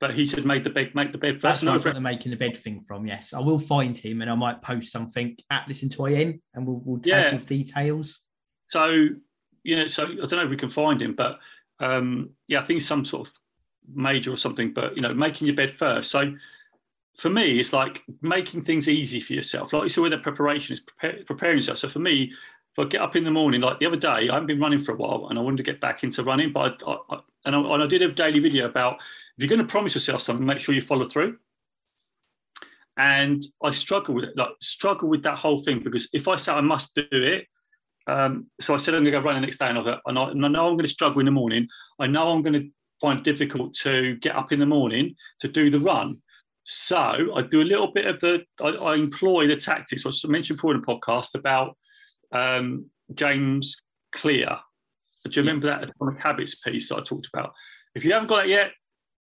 but 0.00 0.14
he 0.14 0.26
should 0.26 0.46
make 0.46 0.64
the 0.64 0.70
bed 0.70 0.94
make 0.94 1.12
the 1.12 1.18
bed 1.18 1.34
first. 1.34 1.42
That's 1.42 1.62
where 1.62 1.74
I 1.74 1.78
got 1.78 1.94
the 1.94 2.00
making 2.00 2.30
the 2.30 2.36
bed 2.36 2.56
thing 2.56 2.82
from. 2.88 3.06
Yes, 3.06 3.32
I 3.32 3.40
will 3.40 3.58
find 3.58 3.96
him 3.96 4.22
and 4.22 4.30
I 4.30 4.34
might 4.34 4.62
post 4.62 4.90
something 4.90 5.36
at 5.50 5.68
Listen 5.68 5.90
to 5.90 6.06
IN 6.06 6.40
and 6.54 6.66
we'll, 6.66 6.80
we'll 6.84 7.00
tag 7.00 7.06
yeah. 7.06 7.30
his 7.30 7.44
details. 7.44 8.20
So 8.68 9.08
you 9.62 9.76
know, 9.76 9.86
so 9.86 10.04
I 10.04 10.14
don't 10.14 10.32
know 10.32 10.44
if 10.44 10.50
we 10.50 10.56
can 10.56 10.70
find 10.70 11.00
him, 11.00 11.14
but 11.14 11.38
um, 11.80 12.30
yeah, 12.48 12.60
I 12.60 12.62
think 12.62 12.80
some 12.80 13.04
sort 13.04 13.28
of 13.28 13.34
major 13.94 14.32
or 14.32 14.36
something. 14.36 14.72
But 14.72 14.96
you 14.96 15.02
know, 15.02 15.12
making 15.14 15.46
your 15.46 15.56
bed 15.56 15.70
first. 15.70 16.10
So 16.10 16.34
for 17.18 17.28
me, 17.28 17.60
it's 17.60 17.74
like 17.74 18.02
making 18.22 18.64
things 18.64 18.88
easy 18.88 19.20
for 19.20 19.34
yourself. 19.34 19.74
Like 19.74 19.82
you 19.82 19.88
said 19.90 20.00
with 20.00 20.12
the 20.12 20.18
preparation, 20.18 20.72
is 20.72 20.80
prepare, 20.80 21.22
preparing 21.26 21.58
yourself. 21.58 21.78
So 21.78 21.88
for 21.88 21.98
me, 21.98 22.32
if 22.72 22.78
I 22.78 22.88
get 22.88 23.02
up 23.02 23.16
in 23.16 23.24
the 23.24 23.30
morning, 23.30 23.60
like 23.60 23.78
the 23.78 23.86
other 23.86 23.96
day, 23.96 24.28
I 24.30 24.34
haven't 24.34 24.46
been 24.46 24.60
running 24.60 24.78
for 24.78 24.92
a 24.92 24.96
while, 24.96 25.26
and 25.28 25.38
I 25.38 25.42
wanted 25.42 25.58
to 25.58 25.62
get 25.62 25.80
back 25.80 26.04
into 26.04 26.24
running, 26.24 26.52
but 26.52 26.82
I, 26.86 26.96
I, 27.10 27.20
and, 27.44 27.56
I, 27.56 27.60
and 27.60 27.82
I 27.82 27.86
did 27.86 28.02
a 28.02 28.08
daily 28.12 28.38
video 28.38 28.66
about 28.66 28.98
you're 29.40 29.48
going 29.48 29.66
to 29.66 29.66
promise 29.66 29.94
yourself 29.94 30.22
something, 30.22 30.44
make 30.44 30.58
sure 30.58 30.74
you 30.74 30.80
follow 30.80 31.06
through. 31.06 31.36
And 32.96 33.42
I 33.62 33.70
struggle 33.70 34.14
with 34.14 34.24
it, 34.24 34.36
like 34.36 34.50
struggle 34.60 35.08
with 35.08 35.22
that 35.22 35.38
whole 35.38 35.58
thing 35.58 35.80
because 35.82 36.08
if 36.12 36.28
I 36.28 36.36
say 36.36 36.52
I 36.52 36.60
must 36.60 36.94
do 36.94 37.06
it, 37.10 37.46
um, 38.06 38.46
so 38.60 38.74
I 38.74 38.76
said 38.76 38.94
I'm 38.94 39.02
going 39.02 39.12
to 39.12 39.20
go 39.20 39.24
run 39.24 39.36
the 39.36 39.40
next 39.40 39.58
day, 39.58 39.68
and 39.68 39.78
I, 39.78 39.98
and 40.06 40.18
I, 40.18 40.30
and 40.30 40.44
I 40.44 40.48
know 40.48 40.66
I'm 40.66 40.74
going 40.74 40.80
to 40.80 40.88
struggle 40.88 41.20
in 41.20 41.26
the 41.26 41.30
morning. 41.30 41.68
I 41.98 42.06
know 42.06 42.30
I'm 42.30 42.42
going 42.42 42.54
to 42.54 42.68
find 43.00 43.20
it 43.20 43.24
difficult 43.24 43.72
to 43.74 44.16
get 44.16 44.36
up 44.36 44.52
in 44.52 44.58
the 44.58 44.66
morning 44.66 45.14
to 45.40 45.48
do 45.48 45.70
the 45.70 45.80
run. 45.80 46.18
So 46.64 46.98
I 47.34 47.42
do 47.42 47.62
a 47.62 47.64
little 47.64 47.92
bit 47.92 48.06
of 48.06 48.20
the, 48.20 48.42
I, 48.60 48.68
I 48.68 48.94
employ 48.96 49.46
the 49.46 49.56
tactics, 49.56 50.04
which 50.04 50.24
I 50.24 50.28
mentioned 50.28 50.58
before 50.58 50.74
in 50.74 50.80
the 50.80 50.86
podcast 50.86 51.34
about 51.34 51.76
um, 52.32 52.86
James 53.14 53.76
Clear. 54.12 54.58
Do 55.24 55.40
you 55.40 55.42
remember 55.42 55.68
that 55.68 55.84
atomic 55.84 56.18
habits 56.18 56.56
piece 56.56 56.90
I 56.92 57.00
talked 57.00 57.28
about? 57.32 57.52
If 57.94 58.04
you 58.04 58.12
haven't 58.12 58.28
got 58.28 58.42
that 58.42 58.48
yet, 58.48 58.70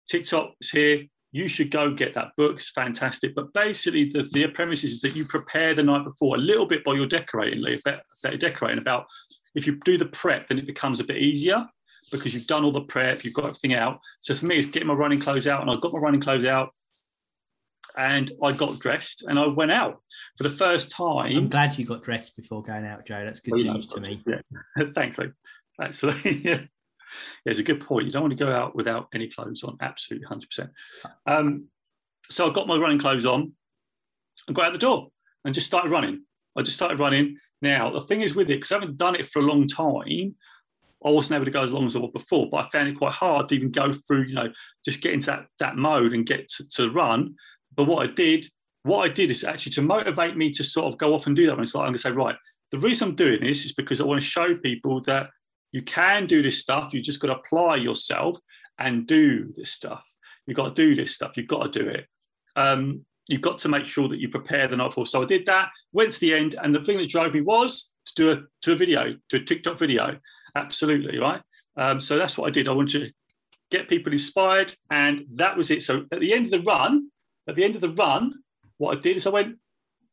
TikTok 0.09 0.53
is 0.61 0.69
here. 0.71 1.03
You 1.31 1.47
should 1.49 1.69
go 1.69 1.93
get 1.93 2.13
that 2.13 2.29
book. 2.37 2.55
It's 2.55 2.69
fantastic. 2.69 3.35
But 3.35 3.51
basically, 3.53 4.09
the, 4.09 4.23
the 4.31 4.47
premise 4.47 4.83
is 4.83 5.01
that 5.01 5.15
you 5.15 5.25
prepare 5.25 5.73
the 5.73 5.83
night 5.83 6.05
before 6.05 6.35
a 6.35 6.39
little 6.39 6.65
bit 6.65 6.83
by 6.83 6.93
your 6.93 7.07
decorating, 7.07 7.61
better, 7.83 8.01
better 8.23 8.37
decorating. 8.37 8.79
About 8.79 9.05
if 9.53 9.67
you 9.67 9.77
do 9.83 9.97
the 9.97 10.05
prep, 10.05 10.47
then 10.47 10.59
it 10.59 10.65
becomes 10.65 10.99
a 10.99 11.03
bit 11.03 11.17
easier 11.17 11.65
because 12.11 12.33
you've 12.33 12.47
done 12.47 12.63
all 12.63 12.71
the 12.71 12.81
prep, 12.81 13.23
you've 13.23 13.33
got 13.33 13.45
everything 13.45 13.73
out. 13.73 13.99
So 14.21 14.35
for 14.35 14.45
me, 14.45 14.57
it's 14.57 14.67
getting 14.67 14.87
my 14.87 14.93
running 14.93 15.19
clothes 15.19 15.47
out, 15.47 15.61
and 15.61 15.69
I've 15.69 15.81
got 15.81 15.91
my 15.91 15.99
running 15.99 16.21
clothes 16.21 16.45
out, 16.45 16.69
and 17.97 18.31
I 18.43 18.51
got 18.51 18.79
dressed 18.79 19.23
and 19.27 19.39
I 19.39 19.47
went 19.47 19.71
out 19.71 20.01
for 20.37 20.43
the 20.43 20.49
first 20.49 20.91
time. 20.91 21.35
I'm 21.37 21.49
glad 21.49 21.77
you 21.77 21.85
got 21.85 22.03
dressed 22.03 22.35
before 22.35 22.63
going 22.63 22.85
out, 22.85 23.05
Joe. 23.05 23.23
That's 23.25 23.39
good 23.39 23.53
well, 23.53 23.75
news 23.75 23.89
know, 23.89 23.95
to 23.95 24.01
me. 24.01 24.23
Yeah. 24.27 24.85
Thanks, 24.95 25.17
Luke. 25.17 25.33
Actually, 25.81 26.41
yeah. 26.45 26.61
It's 27.45 27.59
a 27.59 27.63
good 27.63 27.79
point. 27.79 28.05
You 28.05 28.11
don't 28.11 28.23
want 28.23 28.37
to 28.37 28.43
go 28.43 28.51
out 28.51 28.75
without 28.75 29.07
any 29.13 29.27
clothes 29.27 29.63
on. 29.63 29.77
Absolutely, 29.81 30.27
hundred 30.27 30.49
percent. 30.49 30.69
Um, 31.25 31.65
so 32.29 32.49
I 32.49 32.53
got 32.53 32.67
my 32.67 32.77
running 32.77 32.99
clothes 32.99 33.25
on 33.25 33.53
and 34.47 34.55
got 34.55 34.65
out 34.65 34.73
the 34.73 34.79
door 34.79 35.07
and 35.43 35.53
just 35.53 35.67
started 35.67 35.91
running. 35.91 36.23
I 36.57 36.61
just 36.61 36.77
started 36.77 36.99
running. 36.99 37.37
Now 37.61 37.91
the 37.91 38.01
thing 38.01 38.21
is 38.21 38.35
with 38.35 38.49
it, 38.49 38.55
because 38.55 38.71
I 38.71 38.75
haven't 38.75 38.97
done 38.97 39.15
it 39.15 39.25
for 39.25 39.39
a 39.39 39.45
long 39.45 39.67
time, 39.67 40.35
I 41.05 41.09
wasn't 41.09 41.35
able 41.35 41.45
to 41.45 41.51
go 41.51 41.63
as 41.63 41.71
long 41.71 41.85
as 41.85 41.95
I 41.95 41.99
was 41.99 42.11
before. 42.11 42.49
But 42.49 42.65
I 42.65 42.69
found 42.77 42.87
it 42.87 42.97
quite 42.97 43.13
hard 43.13 43.49
to 43.49 43.55
even 43.55 43.71
go 43.71 43.93
through, 43.93 44.23
you 44.23 44.35
know, 44.35 44.51
just 44.83 45.01
get 45.01 45.13
into 45.13 45.27
that 45.27 45.45
that 45.59 45.77
mode 45.77 46.13
and 46.13 46.25
get 46.25 46.47
to, 46.49 46.67
to 46.69 46.89
run 46.91 47.35
but 47.75 47.85
what 47.85 48.07
I 48.07 48.11
did, 48.11 48.49
what 48.83 49.05
I 49.05 49.09
did 49.09 49.31
is 49.31 49.43
actually 49.43 49.73
to 49.73 49.81
motivate 49.81 50.37
me 50.37 50.51
to 50.51 50.63
sort 50.63 50.87
of 50.87 50.97
go 50.97 51.13
off 51.13 51.27
and 51.27 51.35
do 51.35 51.45
that. 51.47 51.53
And 51.53 51.61
It's 51.61 51.75
like 51.75 51.81
I'm 51.81 51.87
going 51.87 51.95
to 51.95 52.01
say, 52.01 52.11
right, 52.11 52.35
the 52.71 52.79
reason 52.79 53.09
I'm 53.09 53.15
doing 53.15 53.41
this 53.41 53.65
is 53.65 53.73
because 53.73 54.01
I 54.01 54.05
want 54.05 54.21
to 54.21 54.27
show 54.27 54.55
people 54.57 55.01
that 55.01 55.29
you 55.75 55.81
can 55.81 56.25
do 56.25 56.41
this 56.41 56.57
stuff. 56.57 56.93
You 56.93 57.01
just 57.01 57.19
got 57.19 57.27
to 57.27 57.35
apply 57.35 57.75
yourself 57.75 58.39
and 58.79 59.05
do 59.05 59.51
this 59.57 59.71
stuff. 59.71 60.05
You've 60.47 60.55
got 60.55 60.73
to 60.73 60.73
do 60.73 60.95
this 60.95 61.13
stuff. 61.13 61.35
You've 61.35 61.49
got 61.49 61.73
to 61.73 61.79
do 61.83 61.89
it. 61.89 62.05
Um, 62.55 63.05
you've 63.27 63.41
got 63.41 63.57
to 63.59 63.67
make 63.67 63.83
sure 63.83 64.07
that 64.07 64.19
you 64.19 64.29
prepare 64.29 64.69
the 64.69 64.77
night 64.77 64.91
before. 64.91 65.05
So 65.05 65.21
I 65.21 65.25
did 65.25 65.45
that, 65.47 65.71
went 65.91 66.13
to 66.13 66.19
the 66.21 66.33
end, 66.33 66.55
and 66.63 66.73
the 66.73 66.79
thing 66.85 66.97
that 66.99 67.09
drove 67.09 67.33
me 67.33 67.41
was 67.41 67.91
to 68.05 68.13
do 68.15 68.31
a 68.31 68.43
to 68.61 68.71
a 68.71 68.75
video, 68.77 69.15
to 69.29 69.37
a 69.37 69.43
TikTok 69.43 69.77
video. 69.77 70.17
Absolutely 70.55 71.17
right. 71.17 71.41
Um, 71.75 71.99
so 71.99 72.17
that's 72.17 72.37
what 72.37 72.47
I 72.47 72.51
did. 72.51 72.69
I 72.69 72.71
wanted 72.71 73.07
to 73.07 73.11
get 73.69 73.89
people 73.89 74.13
inspired, 74.13 74.73
and 74.91 75.25
that 75.33 75.57
was 75.57 75.71
it. 75.71 75.83
So 75.83 76.05
at 76.09 76.21
the 76.21 76.33
end 76.33 76.45
of 76.45 76.51
the 76.51 76.61
run, 76.61 77.09
at 77.49 77.55
the 77.55 77.65
end 77.65 77.75
of 77.75 77.81
the 77.81 77.89
run, 77.89 78.33
what 78.77 78.97
I 78.97 79.01
did 79.01 79.17
is 79.17 79.27
I 79.27 79.31
went, 79.31 79.57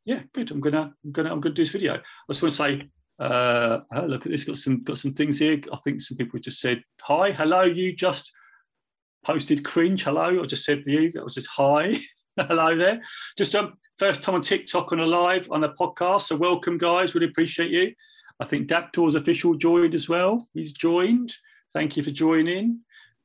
yeah, 0.07 0.23
good. 0.35 0.50
I'm 0.50 0.61
gonna, 0.61 0.92
I'm 1.04 1.12
gonna, 1.12 1.33
I'm 1.33 1.40
gonna 1.40 1.54
do 1.54 1.62
this 1.62 1.71
video. 1.71 1.95
I 1.95 2.33
just 2.33 2.42
want 2.42 2.52
to 2.52 2.57
say, 2.57 2.88
uh, 3.23 3.81
look 4.07 4.26
at 4.26 4.33
this. 4.33 4.45
Got 4.45 4.59
some, 4.59 4.83
got 4.83 4.99
some 4.99 5.14
things 5.14 5.38
here. 5.38 5.61
I 5.73 5.76
think 5.85 6.00
some 6.00 6.17
people 6.17 6.41
just 6.41 6.61
said 6.61 6.83
hi, 7.00 7.33
hello. 7.33 7.62
You 7.62 7.95
just 7.95 8.33
posted 9.25 9.64
cringe. 9.64 10.05
Hello. 10.05 10.43
I 10.43 10.47
just 10.47 10.64
said 10.64 10.85
to 10.85 10.91
you. 10.91 11.11
That 11.12 11.25
was 11.25 11.35
just 11.35 11.49
hi. 11.49 11.95
hello 12.37 12.76
there. 12.76 13.00
Just 13.37 13.55
um, 13.55 13.75
first 13.99 14.23
time 14.23 14.35
on 14.35 14.43
TikTok 14.43 14.93
on 14.93 15.00
a 15.00 15.07
live 15.07 15.50
on 15.50 15.64
a 15.64 15.73
podcast. 15.75 16.23
So 16.23 16.37
welcome, 16.37 16.79
guys. 16.79 17.14
Really 17.14 17.29
appreciate 17.29 17.71
you. 17.71 17.93
I 18.41 18.45
think 18.45 18.67
Daptor's 18.67 19.14
official 19.14 19.55
joined 19.55 19.95
as 19.95 20.09
well. 20.09 20.38
He's 20.55 20.73
joined. 20.73 21.33
Thank 21.73 21.97
you 21.97 22.02
for 22.02 22.11
joining. 22.11 22.81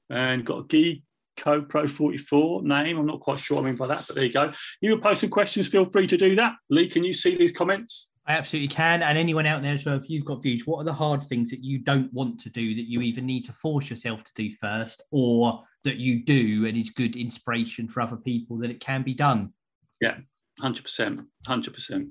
And 0.09 0.45
got 0.45 0.69
Gee 0.69 1.03
Co 1.37 1.61
Pro 1.61 1.87
44 1.87 2.63
name. 2.63 2.97
I'm 2.97 3.05
not 3.05 3.19
quite 3.19 3.39
sure 3.39 3.55
what 3.55 3.63
I 3.63 3.69
mean 3.69 3.77
by 3.77 3.87
that, 3.87 4.05
but 4.07 4.15
there 4.15 4.25
you 4.25 4.33
go. 4.33 4.53
You 4.81 4.91
were 4.91 5.01
posting 5.01 5.29
questions, 5.29 5.67
feel 5.67 5.89
free 5.89 6.07
to 6.07 6.17
do 6.17 6.35
that. 6.35 6.53
Lee, 6.69 6.87
can 6.87 7.03
you 7.03 7.13
see 7.13 7.35
these 7.35 7.51
comments? 7.51 8.09
I 8.27 8.33
absolutely 8.33 8.67
can. 8.67 9.03
And 9.03 9.17
anyone 9.17 9.45
out 9.45 9.61
there 9.61 9.75
as 9.75 9.85
well, 9.85 9.95
if 9.95 10.09
you've 10.09 10.25
got 10.25 10.43
views, 10.43 10.67
what 10.67 10.79
are 10.79 10.83
the 10.83 10.93
hard 10.93 11.23
things 11.23 11.49
that 11.49 11.63
you 11.63 11.79
don't 11.79 12.11
want 12.13 12.39
to 12.41 12.49
do 12.49 12.75
that 12.75 12.89
you 12.89 13.01
either 13.01 13.21
need 13.21 13.45
to 13.45 13.53
force 13.53 13.89
yourself 13.89 14.23
to 14.25 14.31
do 14.35 14.53
first 14.59 15.01
or 15.11 15.63
that 15.85 15.95
you 15.95 16.25
do 16.25 16.65
and 16.65 16.77
is 16.77 16.89
good 16.89 17.15
inspiration 17.15 17.87
for 17.87 18.01
other 18.01 18.17
people 18.17 18.57
that 18.57 18.69
it 18.69 18.81
can 18.81 19.01
be 19.01 19.13
done? 19.13 19.53
Yeah, 20.01 20.17
100%. 20.61 21.25
100%. 21.47 22.09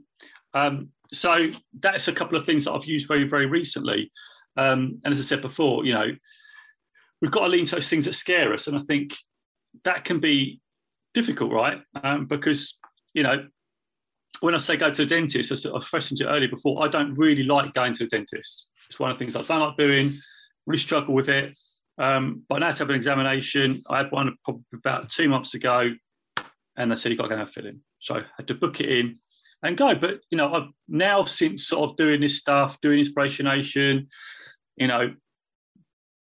Um, 0.55 0.89
so 1.13 1.51
that's 1.81 2.09
a 2.09 2.13
couple 2.13 2.39
of 2.39 2.47
things 2.47 2.65
that 2.65 2.73
I've 2.73 2.87
used 2.87 3.09
very, 3.09 3.29
very 3.29 3.47
recently. 3.47 4.11
Um, 4.57 4.99
and 5.05 5.13
as 5.13 5.21
I 5.21 5.23
said 5.23 5.43
before, 5.43 5.85
you 5.85 5.93
know, 5.93 6.09
we've 7.21 7.31
got 7.31 7.41
to 7.43 7.49
lean 7.49 7.67
to 7.67 7.77
those 7.77 7.91
things 7.91 8.07
that 8.07 8.15
scare 8.15 8.55
us. 8.55 8.69
And 8.69 8.77
I 8.77 8.81
think 8.81 9.15
that 9.85 10.05
can 10.05 10.21
be 10.21 10.63
difficult, 11.13 11.53
right? 11.53 11.83
Um, 12.03 12.25
because, 12.25 12.79
you 13.13 13.23
know, 13.23 13.47
when 14.41 14.55
I 14.55 14.59
say 14.59 14.77
go 14.77 14.91
to 14.91 15.03
the 15.03 15.07
dentist, 15.07 15.51
as 15.51 15.67
I 15.67 15.79
questioned 15.79 16.21
it 16.21 16.27
earlier 16.27 16.49
before, 16.49 16.85
I 16.85 16.89
don't 16.89 17.15
really 17.15 17.43
like 17.43 17.73
going 17.73 17.93
to 17.95 18.05
the 18.05 18.09
dentist. 18.09 18.69
It's 18.89 19.01
one 19.01 19.11
of 19.11 19.19
the 19.19 19.25
things 19.25 19.37
I 19.37 19.43
don't 19.43 19.67
like 19.67 19.77
doing, 19.77 20.13
really 20.67 20.79
struggle 20.79 21.15
with 21.15 21.29
it. 21.29 21.59
Um, 21.99 22.43
but 22.49 22.63
I 22.63 22.73
to 22.73 22.79
have 22.79 22.91
an 22.91 22.97
examination. 22.97 23.81
I 23.89 23.99
had 23.99 24.13
one 24.13 24.37
probably 24.45 24.65
about 24.75 25.09
two 25.09 25.29
months 25.29 25.55
ago, 25.55 25.91
and 26.77 26.93
they 26.93 26.97
said 26.97 27.11
you've 27.11 27.19
got 27.19 27.25
to 27.25 27.29
go 27.31 27.35
and 27.35 27.41
have 27.41 27.49
a 27.49 27.53
filling. 27.53 27.81
So 28.01 28.17
I 28.17 28.25
had 28.37 28.49
to 28.49 28.55
book 28.55 28.81
it 28.81 28.91
in 28.91 29.19
and 29.63 29.77
go. 29.77 29.95
But 29.95 30.21
you 30.31 30.37
know, 30.37 30.53
I've 30.53 30.69
now 30.89 31.25
since 31.25 31.67
sort 31.67 31.91
of 31.91 31.97
doing 31.97 32.21
this 32.21 32.39
stuff, 32.39 32.81
doing 32.81 32.99
Inspiration 32.99 33.47
Nation, 33.47 34.09
you 34.77 34.89
know, 34.89 35.15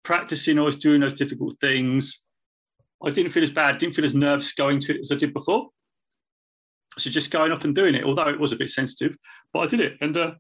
practicing 0.03 0.59
always 0.59 0.77
doing 0.77 1.01
those 1.01 1.15
difficult 1.15 1.59
things. 1.61 2.23
I 3.03 3.11
didn't 3.11 3.33
feel 3.33 3.43
as 3.43 3.53
bad, 3.53 3.79
didn't 3.79 3.95
feel 3.95 4.05
as 4.05 4.15
nervous 4.15 4.55
going 4.55 4.81
to 4.81 4.95
it 4.95 5.01
as 5.01 5.13
I 5.13 5.17
did 5.17 5.35
before. 5.35 5.71
So 6.99 7.11
just 7.11 7.31
going 7.31 7.53
up 7.53 7.65
and 7.65 7.75
doing 7.75 7.95
it, 7.95 8.05
although 8.05 8.29
it 8.29 8.39
was 8.39 8.53
a 8.53 8.57
bit 8.57 8.71
sensitive, 8.71 9.17
but 9.53 9.61
I 9.61 9.67
did 9.67 9.81
it. 9.81 9.99
And 10.01 10.17
uh, 10.17 10.35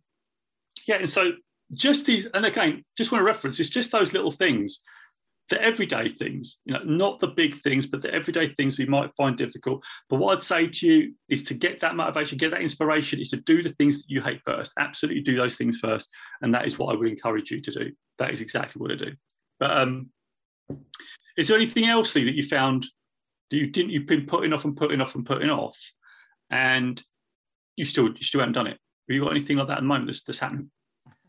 yeah, 0.87 0.97
and 0.97 1.11
so 1.11 1.33
just 1.73 2.07
these, 2.07 2.27
and 2.27 2.47
again, 2.47 2.85
just 2.97 3.11
want 3.13 3.21
to 3.21 3.27
reference, 3.27 3.61
it's 3.61 3.71
just 3.71 3.93
those 3.93 4.13
little 4.13 4.31
things, 4.31 4.81
the 5.51 5.61
everyday 5.61 6.09
things, 6.09 6.59
you 6.65 6.73
know, 6.73 6.83
not 6.85 7.19
the 7.19 7.29
big 7.29 7.61
things, 7.61 7.87
but 7.87 8.01
the 8.01 8.13
everyday 8.13 8.49
things 8.55 8.79
we 8.79 8.87
might 8.87 9.15
find 9.17 9.37
difficult. 9.37 9.83
But 10.09 10.17
what 10.17 10.37
I'd 10.37 10.43
say 10.43 10.67
to 10.67 10.87
you 10.87 11.15
is 11.29 11.43
to 11.45 11.55
get 11.55 11.81
that 11.81 11.97
motivation, 11.97 12.39
get 12.39 12.51
that 12.53 12.63
inspiration, 12.63 13.21
is 13.21 13.29
to 13.31 13.37
do 13.39 13.63
the 13.63 13.71
things 13.71 13.99
that 13.99 14.11
you 14.11 14.23
hate 14.23 14.41
first. 14.45 14.73
Absolutely 14.79 15.23
do 15.23 15.37
those 15.37 15.57
things 15.57 15.79
first. 15.79 16.09
And 16.41 16.55
that 16.55 16.67
is 16.67 16.79
what 16.79 16.95
I 16.95 16.99
would 16.99 17.09
encourage 17.09 17.51
you 17.51 17.61
to 17.61 17.71
do. 17.71 17.93
That 18.19 18.31
is 18.31 18.41
exactly 18.41 18.81
what 18.81 18.93
I 18.93 18.97
do. 18.97 19.13
But 19.59 19.79
um, 19.79 20.11
is 21.37 21.49
there 21.49 21.57
anything 21.57 21.87
else 21.87 22.15
Lee, 22.15 22.25
that 22.25 22.35
you 22.35 22.43
found 22.43 22.87
that 23.51 23.57
you 23.57 23.67
didn't 23.67 23.91
you've 23.91 24.07
been 24.07 24.27
putting 24.27 24.53
off 24.53 24.65
and 24.65 24.77
putting 24.77 25.01
off 25.01 25.15
and 25.15 25.27
putting 25.27 25.51
off, 25.51 25.79
and 26.51 27.03
you 27.77 27.85
still 27.85 28.09
you 28.09 28.23
still 28.23 28.41
haven't 28.41 28.55
done 28.55 28.67
it? 28.67 28.79
Have 29.09 29.15
you 29.15 29.23
got 29.23 29.31
anything 29.31 29.57
like 29.57 29.69
that 29.69 29.79
at 29.79 29.81
the 29.81 29.87
moment 29.87 30.07
that's, 30.07 30.23
that's 30.23 30.39
happening? 30.39 30.71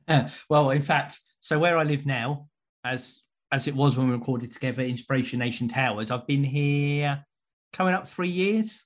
Uh, 0.08 0.30
well, 0.52 0.70
in 0.70 0.84
fact, 0.84 1.20
so 1.40 1.58
where 1.58 1.80
I 1.80 1.84
live 1.84 2.06
now, 2.06 2.48
as 2.84 3.24
as 3.52 3.68
it 3.68 3.76
was 3.76 3.98
when 3.98 4.08
we 4.08 4.14
recorded 4.14 4.52
together, 4.52 4.84
Inspiration 4.84 5.40
Nation 5.40 5.68
Towers, 5.68 6.12
I've 6.12 6.28
been 6.28 6.44
here 6.44 7.26
coming 7.74 7.96
up 7.96 8.08
three 8.08 8.30
years. 8.30 8.86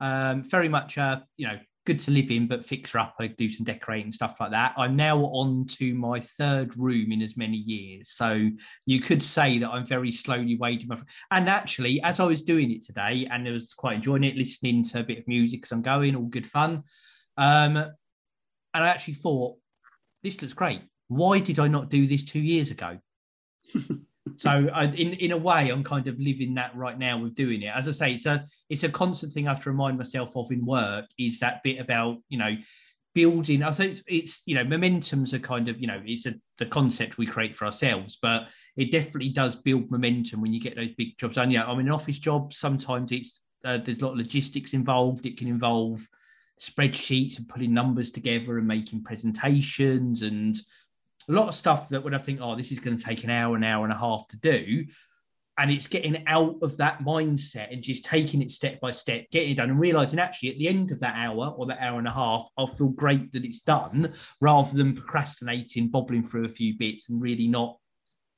Um, 0.00 0.44
very 0.44 0.68
much, 0.68 0.98
uh, 0.98 1.20
you 1.36 1.48
know, 1.48 1.58
good 1.86 2.00
to 2.00 2.10
live 2.10 2.30
in, 2.30 2.46
but 2.46 2.66
fixer 2.66 2.98
up, 2.98 3.14
I 3.18 3.28
do 3.28 3.48
some 3.48 3.64
decorating 3.64 4.12
stuff 4.12 4.36
like 4.40 4.50
that. 4.50 4.74
I'm 4.76 4.96
now 4.96 5.18
on 5.20 5.66
to 5.78 5.94
my 5.94 6.20
third 6.20 6.76
room 6.76 7.12
in 7.12 7.22
as 7.22 7.36
many 7.36 7.56
years. 7.56 8.10
So 8.10 8.50
you 8.84 9.00
could 9.00 9.22
say 9.22 9.58
that 9.58 9.70
I'm 9.70 9.86
very 9.86 10.12
slowly 10.12 10.56
wading 10.56 10.88
my. 10.88 10.98
And 11.30 11.48
actually, 11.48 12.02
as 12.02 12.20
I 12.20 12.24
was 12.24 12.42
doing 12.42 12.70
it 12.70 12.84
today, 12.84 13.26
and 13.30 13.48
I 13.48 13.52
was 13.52 13.72
quite 13.72 13.96
enjoying 13.96 14.24
it, 14.24 14.36
listening 14.36 14.84
to 14.84 15.00
a 15.00 15.04
bit 15.04 15.18
of 15.18 15.28
music 15.28 15.64
as 15.64 15.72
I'm 15.72 15.82
going, 15.82 16.16
all 16.16 16.24
good 16.24 16.46
fun. 16.46 16.82
Um, 17.38 17.76
and 17.76 17.94
I 18.74 18.88
actually 18.88 19.14
thought, 19.14 19.56
this 20.22 20.42
looks 20.42 20.54
great. 20.54 20.82
Why 21.08 21.38
did 21.38 21.58
I 21.58 21.68
not 21.68 21.88
do 21.88 22.06
this 22.06 22.24
two 22.24 22.40
years 22.40 22.70
ago? 22.70 22.98
so 24.34 24.68
I, 24.74 24.84
in 24.84 25.12
in 25.14 25.32
a 25.32 25.36
way 25.36 25.70
i'm 25.70 25.84
kind 25.84 26.08
of 26.08 26.18
living 26.18 26.54
that 26.54 26.74
right 26.74 26.98
now 26.98 27.18
with 27.18 27.34
doing 27.34 27.62
it. 27.62 27.72
As 27.74 27.88
i 27.88 27.92
say 27.92 28.14
it's 28.14 28.26
a 28.26 28.44
it's 28.68 28.82
a 28.82 28.88
constant 28.88 29.32
thing 29.32 29.46
i 29.46 29.54
have 29.54 29.62
to 29.62 29.70
remind 29.70 29.98
myself 29.98 30.30
of 30.34 30.50
in 30.50 30.66
work 30.66 31.06
is 31.18 31.38
that 31.40 31.62
bit 31.62 31.78
about 31.78 32.18
you 32.28 32.38
know 32.38 32.56
building. 33.14 33.62
I 33.62 33.70
think 33.70 34.02
it's 34.06 34.42
you 34.44 34.54
know 34.54 34.62
momentum's 34.62 35.32
a 35.32 35.40
kind 35.40 35.68
of 35.70 35.80
you 35.80 35.86
know 35.86 36.02
it's 36.04 36.26
a 36.26 36.34
the 36.58 36.66
concept 36.66 37.16
we 37.16 37.26
create 37.26 37.56
for 37.56 37.64
ourselves 37.64 38.18
but 38.20 38.48
it 38.76 38.92
definitely 38.92 39.30
does 39.30 39.56
build 39.56 39.90
momentum 39.90 40.42
when 40.42 40.52
you 40.52 40.60
get 40.60 40.76
those 40.76 40.94
big 40.98 41.16
jobs. 41.18 41.36
Done 41.36 41.50
yeah 41.50 41.64
i'm 41.64 41.80
in 41.80 41.86
an 41.86 41.92
office 41.92 42.18
job. 42.18 42.52
Sometimes 42.52 43.12
it's 43.12 43.40
uh, 43.64 43.78
there's 43.78 43.98
a 44.00 44.04
lot 44.04 44.12
of 44.12 44.18
logistics 44.18 44.74
involved. 44.74 45.24
It 45.24 45.38
can 45.38 45.48
involve 45.48 46.06
spreadsheets 46.60 47.38
and 47.38 47.48
putting 47.48 47.72
numbers 47.72 48.10
together 48.10 48.58
and 48.58 48.66
making 48.66 49.02
presentations 49.02 50.22
and 50.22 50.56
a 51.28 51.32
lot 51.32 51.48
of 51.48 51.54
stuff 51.54 51.88
that 51.88 52.04
when 52.04 52.14
I 52.14 52.18
think, 52.18 52.40
oh, 52.40 52.56
this 52.56 52.72
is 52.72 52.78
going 52.78 52.96
to 52.96 53.04
take 53.04 53.24
an 53.24 53.30
hour, 53.30 53.56
an 53.56 53.64
hour 53.64 53.84
and 53.84 53.92
a 53.92 53.98
half 53.98 54.28
to 54.28 54.36
do. 54.36 54.84
And 55.58 55.70
it's 55.70 55.86
getting 55.86 56.22
out 56.26 56.56
of 56.60 56.76
that 56.76 56.98
mindset 56.98 57.72
and 57.72 57.82
just 57.82 58.04
taking 58.04 58.42
it 58.42 58.50
step 58.52 58.78
by 58.78 58.92
step, 58.92 59.24
getting 59.32 59.52
it 59.52 59.54
done, 59.54 59.70
and 59.70 59.80
realizing 59.80 60.18
actually 60.18 60.50
at 60.50 60.58
the 60.58 60.68
end 60.68 60.92
of 60.92 61.00
that 61.00 61.14
hour 61.16 61.54
or 61.56 61.66
that 61.66 61.80
hour 61.80 61.98
and 61.98 62.06
a 62.06 62.12
half, 62.12 62.46
I'll 62.58 62.66
feel 62.66 62.88
great 62.88 63.32
that 63.32 63.44
it's 63.44 63.60
done 63.60 64.12
rather 64.42 64.76
than 64.76 64.94
procrastinating, 64.94 65.88
bobbling 65.88 66.28
through 66.28 66.44
a 66.44 66.50
few 66.50 66.76
bits 66.76 67.08
and 67.08 67.22
really 67.22 67.48
not 67.48 67.78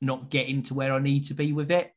not 0.01 0.31
getting 0.31 0.63
to 0.63 0.75
where 0.75 0.93
I 0.93 1.01
need 1.01 1.27
to 1.27 1.35
be 1.35 1.53
with 1.53 1.73
it. 1.73 1.91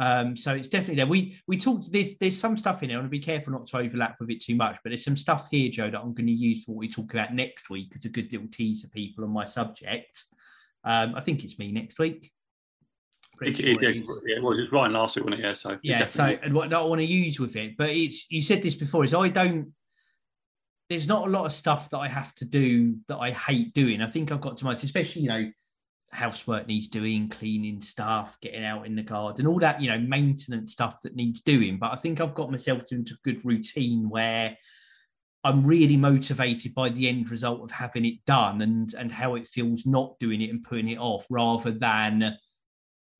Um, 0.00 0.34
so 0.34 0.54
it's 0.54 0.68
definitely 0.68 0.96
there. 0.96 1.06
We 1.06 1.38
we 1.46 1.58
talked. 1.58 1.92
There's 1.92 2.16
there's 2.16 2.38
some 2.38 2.56
stuff 2.56 2.82
in 2.82 2.88
there. 2.88 2.96
I 2.96 3.00
want 3.00 3.12
to 3.12 3.18
be 3.18 3.20
careful 3.20 3.52
not 3.52 3.66
to 3.68 3.76
overlap 3.76 4.16
with 4.18 4.30
it 4.30 4.40
too 4.40 4.54
much. 4.54 4.78
But 4.82 4.90
there's 4.90 5.04
some 5.04 5.16
stuff 5.16 5.48
here, 5.50 5.70
Joe, 5.70 5.90
that 5.90 6.00
I'm 6.00 6.14
going 6.14 6.26
to 6.26 6.32
use 6.32 6.64
for 6.64 6.72
what 6.72 6.80
we 6.80 6.88
talk 6.90 7.12
about 7.12 7.34
next 7.34 7.68
week. 7.68 7.92
It's 7.94 8.06
a 8.06 8.08
good 8.08 8.32
little 8.32 8.48
teaser, 8.48 8.88
people, 8.88 9.24
on 9.24 9.30
my 9.30 9.44
subject. 9.44 10.24
Um, 10.84 11.14
I 11.14 11.20
think 11.20 11.44
it's 11.44 11.58
me 11.58 11.70
next 11.70 11.98
week. 11.98 12.32
It, 13.42 13.58
sure 13.58 13.68
it, 13.68 13.82
it 13.82 14.06
yeah, 14.26 14.40
well, 14.40 14.52
it 14.52 14.62
was 14.62 14.72
Ryan 14.72 14.94
last 14.94 15.16
week, 15.16 15.26
wasn't 15.26 15.42
it? 15.42 15.46
Yeah. 15.46 15.52
So 15.52 15.78
yeah. 15.82 16.04
So 16.06 16.24
and 16.24 16.54
what 16.54 16.72
I 16.72 16.82
want 16.82 17.00
to 17.00 17.06
use 17.06 17.38
with 17.38 17.54
it, 17.56 17.76
but 17.76 17.90
it's 17.90 18.30
you 18.30 18.40
said 18.40 18.62
this 18.62 18.74
before 18.74 19.04
is 19.04 19.12
I 19.12 19.28
don't. 19.28 19.70
There's 20.88 21.06
not 21.06 21.28
a 21.28 21.30
lot 21.30 21.44
of 21.44 21.52
stuff 21.52 21.90
that 21.90 21.98
I 21.98 22.08
have 22.08 22.34
to 22.36 22.46
do 22.46 22.96
that 23.06 23.18
I 23.18 23.32
hate 23.32 23.74
doing. 23.74 24.00
I 24.00 24.06
think 24.06 24.32
I've 24.32 24.40
got 24.40 24.56
to 24.58 24.64
much, 24.64 24.82
especially 24.82 25.22
you 25.22 25.28
know 25.28 25.50
housework 26.12 26.66
needs 26.66 26.88
doing, 26.88 27.28
cleaning 27.28 27.80
stuff, 27.80 28.36
getting 28.40 28.64
out 28.64 28.86
in 28.86 28.96
the 28.96 29.02
garden, 29.02 29.46
all 29.46 29.58
that, 29.60 29.80
you 29.80 29.90
know, 29.90 29.98
maintenance 29.98 30.72
stuff 30.72 31.00
that 31.02 31.14
needs 31.14 31.40
doing. 31.42 31.78
But 31.78 31.92
I 31.92 31.96
think 31.96 32.20
I've 32.20 32.34
got 32.34 32.50
myself 32.50 32.90
into 32.90 33.14
a 33.14 33.24
good 33.24 33.44
routine 33.44 34.08
where 34.08 34.56
I'm 35.42 35.64
really 35.64 35.96
motivated 35.96 36.74
by 36.74 36.90
the 36.90 37.08
end 37.08 37.30
result 37.30 37.62
of 37.62 37.70
having 37.70 38.04
it 38.04 38.24
done 38.26 38.60
and 38.60 38.92
and 38.94 39.10
how 39.10 39.36
it 39.36 39.46
feels 39.46 39.86
not 39.86 40.18
doing 40.18 40.42
it 40.42 40.50
and 40.50 40.62
putting 40.62 40.88
it 40.88 40.98
off 40.98 41.26
rather 41.30 41.70
than 41.70 42.36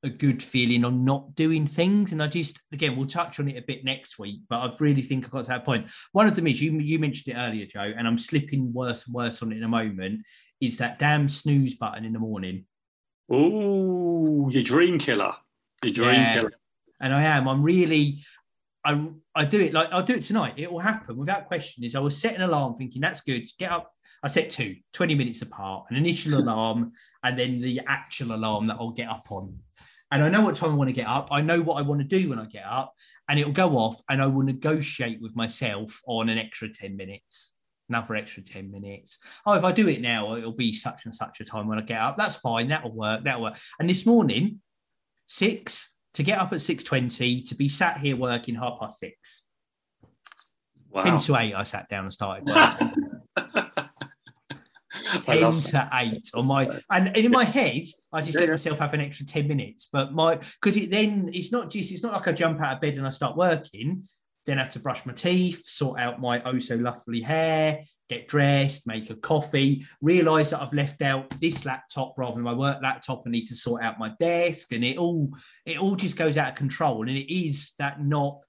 a 0.03 0.09
good 0.09 0.41
feeling 0.41 0.83
on 0.83 1.05
not 1.05 1.35
doing 1.35 1.65
things. 1.65 2.11
And 2.11 2.21
I 2.21 2.27
just 2.27 2.59
again 2.73 2.95
we'll 2.95 3.07
touch 3.07 3.39
on 3.39 3.47
it 3.47 3.57
a 3.57 3.65
bit 3.65 3.83
next 3.83 4.19
week, 4.19 4.41
but 4.49 4.57
I 4.57 4.71
really 4.79 5.01
think 5.01 5.25
I've 5.25 5.31
got 5.31 5.41
to 5.43 5.47
that 5.47 5.65
point. 5.65 5.87
One 6.11 6.27
of 6.27 6.35
them 6.35 6.47
is 6.47 6.61
you 6.61 6.73
you 6.73 6.99
mentioned 6.99 7.33
it 7.33 7.39
earlier, 7.39 7.65
Joe, 7.65 7.91
and 7.97 8.07
I'm 8.07 8.17
slipping 8.17 8.71
worse 8.71 9.05
and 9.05 9.15
worse 9.15 9.41
on 9.41 9.51
it 9.51 9.57
in 9.57 9.63
a 9.63 9.67
moment, 9.67 10.21
is 10.59 10.77
that 10.77 10.99
damn 10.99 11.27
snooze 11.27 11.75
button 11.75 12.05
in 12.05 12.13
the 12.13 12.19
morning. 12.19 12.65
Oh, 13.31 14.49
your 14.49 14.61
dream 14.61 14.99
killer. 14.99 15.33
Your 15.83 15.93
dream 15.93 16.13
yeah. 16.13 16.33
killer. 16.33 16.53
And 16.99 17.13
I 17.13 17.23
am. 17.23 17.47
I'm 17.47 17.63
really. 17.63 18.19
I 18.83 19.07
I 19.33 19.45
do 19.45 19.61
it 19.61 19.73
like 19.73 19.89
I'll 19.91 20.03
do 20.03 20.15
it 20.15 20.23
tonight. 20.23 20.55
It 20.57 20.71
will 20.71 20.79
happen 20.79 21.17
without 21.17 21.47
question. 21.47 21.83
Is 21.83 21.95
I 21.95 21.99
was 21.99 22.17
set 22.17 22.35
an 22.35 22.41
alarm 22.41 22.75
thinking 22.75 23.01
that's 23.01 23.21
good. 23.21 23.47
Get 23.57 23.71
up. 23.71 23.93
I 24.23 24.27
set 24.27 24.51
two, 24.51 24.75
20 24.93 25.15
minutes 25.15 25.41
apart, 25.41 25.85
an 25.89 25.95
initial 25.95 26.37
alarm, 26.39 26.91
and 27.23 27.39
then 27.39 27.59
the 27.59 27.81
actual 27.87 28.35
alarm 28.35 28.67
that 28.67 28.77
I'll 28.79 28.91
get 28.91 29.09
up 29.09 29.31
on. 29.31 29.57
and 30.11 30.23
I 30.23 30.29
know 30.29 30.41
what 30.41 30.55
time 30.55 30.71
I 30.71 30.75
want 30.75 30.89
to 30.89 30.93
get 30.93 31.07
up. 31.07 31.29
I 31.31 31.41
know 31.41 31.61
what 31.61 31.75
I 31.75 31.81
want 31.81 32.01
to 32.01 32.19
do 32.19 32.29
when 32.29 32.37
I 32.37 32.45
get 32.45 32.65
up, 32.65 32.93
and 33.29 33.39
it'll 33.39 33.51
go 33.51 33.77
off, 33.77 33.99
and 34.09 34.21
I 34.21 34.27
will 34.27 34.43
negotiate 34.43 35.21
with 35.21 35.35
myself 35.35 36.01
on 36.05 36.29
an 36.29 36.37
extra 36.37 36.69
10 36.69 36.95
minutes, 36.95 37.55
another 37.91 38.15
extra 38.15 38.41
10 38.41 38.71
minutes. 38.71 39.17
Oh, 39.45 39.53
if 39.53 39.63
I 39.63 39.71
do 39.71 39.87
it 39.89 40.01
now, 40.01 40.35
it'll 40.35 40.51
be 40.53 40.73
such 40.73 41.05
and 41.05 41.13
such 41.13 41.41
a 41.41 41.45
time 41.45 41.67
when 41.67 41.77
I 41.77 41.81
get 41.81 41.99
up. 41.99 42.15
That's 42.15 42.37
fine. 42.37 42.69
That'll 42.69 42.95
work. 42.95 43.23
That'll 43.23 43.43
work. 43.43 43.57
And 43.79 43.89
this 43.89 44.05
morning, 44.05 44.61
six 45.27 45.89
to 46.13 46.23
get 46.23 46.39
up 46.39 46.51
at 46.53 46.59
6.20 46.59 47.47
to 47.49 47.55
be 47.55 47.69
sat 47.69 47.97
here 47.99 48.15
working 48.15 48.55
half 48.55 48.79
past 48.79 48.99
six. 48.99 49.43
Wow. 50.89 51.03
10 51.03 51.19
to 51.19 51.35
8, 51.37 51.53
I 51.53 51.63
sat 51.63 51.89
down 51.89 52.05
and 52.05 52.13
started 52.13 52.45
working. 52.45 52.93
10 55.19 55.61
to 55.61 55.89
8 55.93 56.29
on 56.33 56.45
my 56.45 56.69
and 56.89 57.15
in 57.17 57.31
my 57.31 57.43
head 57.43 57.83
i 58.13 58.21
just 58.21 58.35
yeah. 58.35 58.41
let 58.41 58.49
myself 58.51 58.79
have 58.79 58.93
an 58.93 59.01
extra 59.01 59.25
10 59.25 59.47
minutes 59.47 59.87
but 59.91 60.13
my 60.13 60.35
because 60.35 60.77
it 60.77 60.89
then 60.89 61.29
it's 61.33 61.51
not 61.51 61.69
just 61.69 61.91
it's 61.91 62.03
not 62.03 62.13
like 62.13 62.27
i 62.27 62.31
jump 62.31 62.61
out 62.61 62.75
of 62.75 62.81
bed 62.81 62.95
and 62.95 63.05
i 63.05 63.09
start 63.09 63.35
working 63.35 64.07
then 64.45 64.57
have 64.57 64.71
to 64.71 64.79
brush 64.79 65.05
my 65.05 65.13
teeth 65.13 65.61
sort 65.65 65.99
out 65.99 66.19
my 66.19 66.41
oh 66.43 66.59
so 66.59 66.75
lovely 66.75 67.21
hair 67.21 67.81
get 68.09 68.27
dressed 68.27 68.85
make 68.87 69.09
a 69.09 69.15
coffee 69.15 69.85
realize 70.01 70.49
that 70.49 70.61
i've 70.61 70.73
left 70.73 71.01
out 71.01 71.29
this 71.39 71.63
laptop 71.65 72.13
rather 72.17 72.35
than 72.35 72.43
my 72.43 72.53
work 72.53 72.77
laptop 72.81 73.25
and 73.25 73.31
need 73.31 73.45
to 73.45 73.55
sort 73.55 73.83
out 73.83 73.99
my 73.99 74.11
desk 74.19 74.71
and 74.71 74.83
it 74.83 74.97
all 74.97 75.29
it 75.65 75.77
all 75.77 75.95
just 75.95 76.17
goes 76.17 76.37
out 76.37 76.49
of 76.49 76.55
control 76.55 77.07
and 77.07 77.17
it 77.17 77.33
is 77.33 77.71
that 77.79 78.03
not 78.03 78.39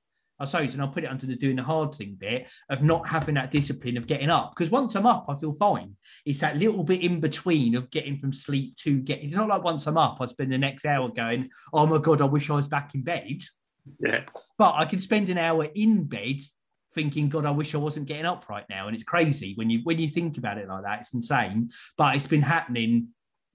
I 0.42 0.44
suppose, 0.44 0.72
and 0.72 0.82
I'll 0.82 0.88
put 0.88 1.04
it 1.04 1.10
under 1.10 1.24
the 1.24 1.36
doing 1.36 1.54
the 1.54 1.62
hard 1.62 1.94
thing 1.94 2.16
bit 2.18 2.48
of 2.68 2.82
not 2.82 3.06
having 3.06 3.36
that 3.36 3.52
discipline 3.52 3.96
of 3.96 4.08
getting 4.08 4.28
up. 4.28 4.52
Because 4.56 4.72
once 4.72 4.96
I'm 4.96 5.06
up, 5.06 5.26
I 5.28 5.36
feel 5.36 5.52
fine. 5.52 5.96
It's 6.26 6.40
that 6.40 6.56
little 6.56 6.82
bit 6.82 7.02
in 7.02 7.20
between 7.20 7.76
of 7.76 7.90
getting 7.92 8.18
from 8.18 8.32
sleep 8.32 8.76
to 8.78 8.98
getting. 8.98 9.26
It's 9.26 9.36
not 9.36 9.48
like 9.48 9.62
once 9.62 9.86
I'm 9.86 9.96
up, 9.96 10.18
I 10.20 10.26
spend 10.26 10.52
the 10.52 10.58
next 10.58 10.84
hour 10.84 11.08
going, 11.10 11.48
"Oh 11.72 11.86
my 11.86 11.98
god, 11.98 12.20
I 12.20 12.24
wish 12.24 12.50
I 12.50 12.54
was 12.54 12.66
back 12.66 12.96
in 12.96 13.02
bed." 13.04 13.40
Yeah. 14.00 14.24
But 14.58 14.74
I 14.76 14.84
can 14.84 15.00
spend 15.00 15.30
an 15.30 15.38
hour 15.38 15.64
in 15.64 16.04
bed 16.04 16.40
thinking, 16.94 17.28
God, 17.28 17.46
I 17.46 17.50
wish 17.50 17.74
I 17.74 17.78
wasn't 17.78 18.06
getting 18.06 18.26
up 18.26 18.48
right 18.48 18.64
now. 18.68 18.86
And 18.86 18.94
it's 18.94 19.04
crazy 19.04 19.54
when 19.56 19.70
you 19.70 19.80
when 19.84 19.98
you 19.98 20.08
think 20.08 20.38
about 20.38 20.58
it 20.58 20.68
like 20.68 20.84
that. 20.84 21.00
It's 21.00 21.14
insane. 21.14 21.70
But 21.96 22.16
it's 22.16 22.26
been 22.26 22.42
happening 22.42 23.08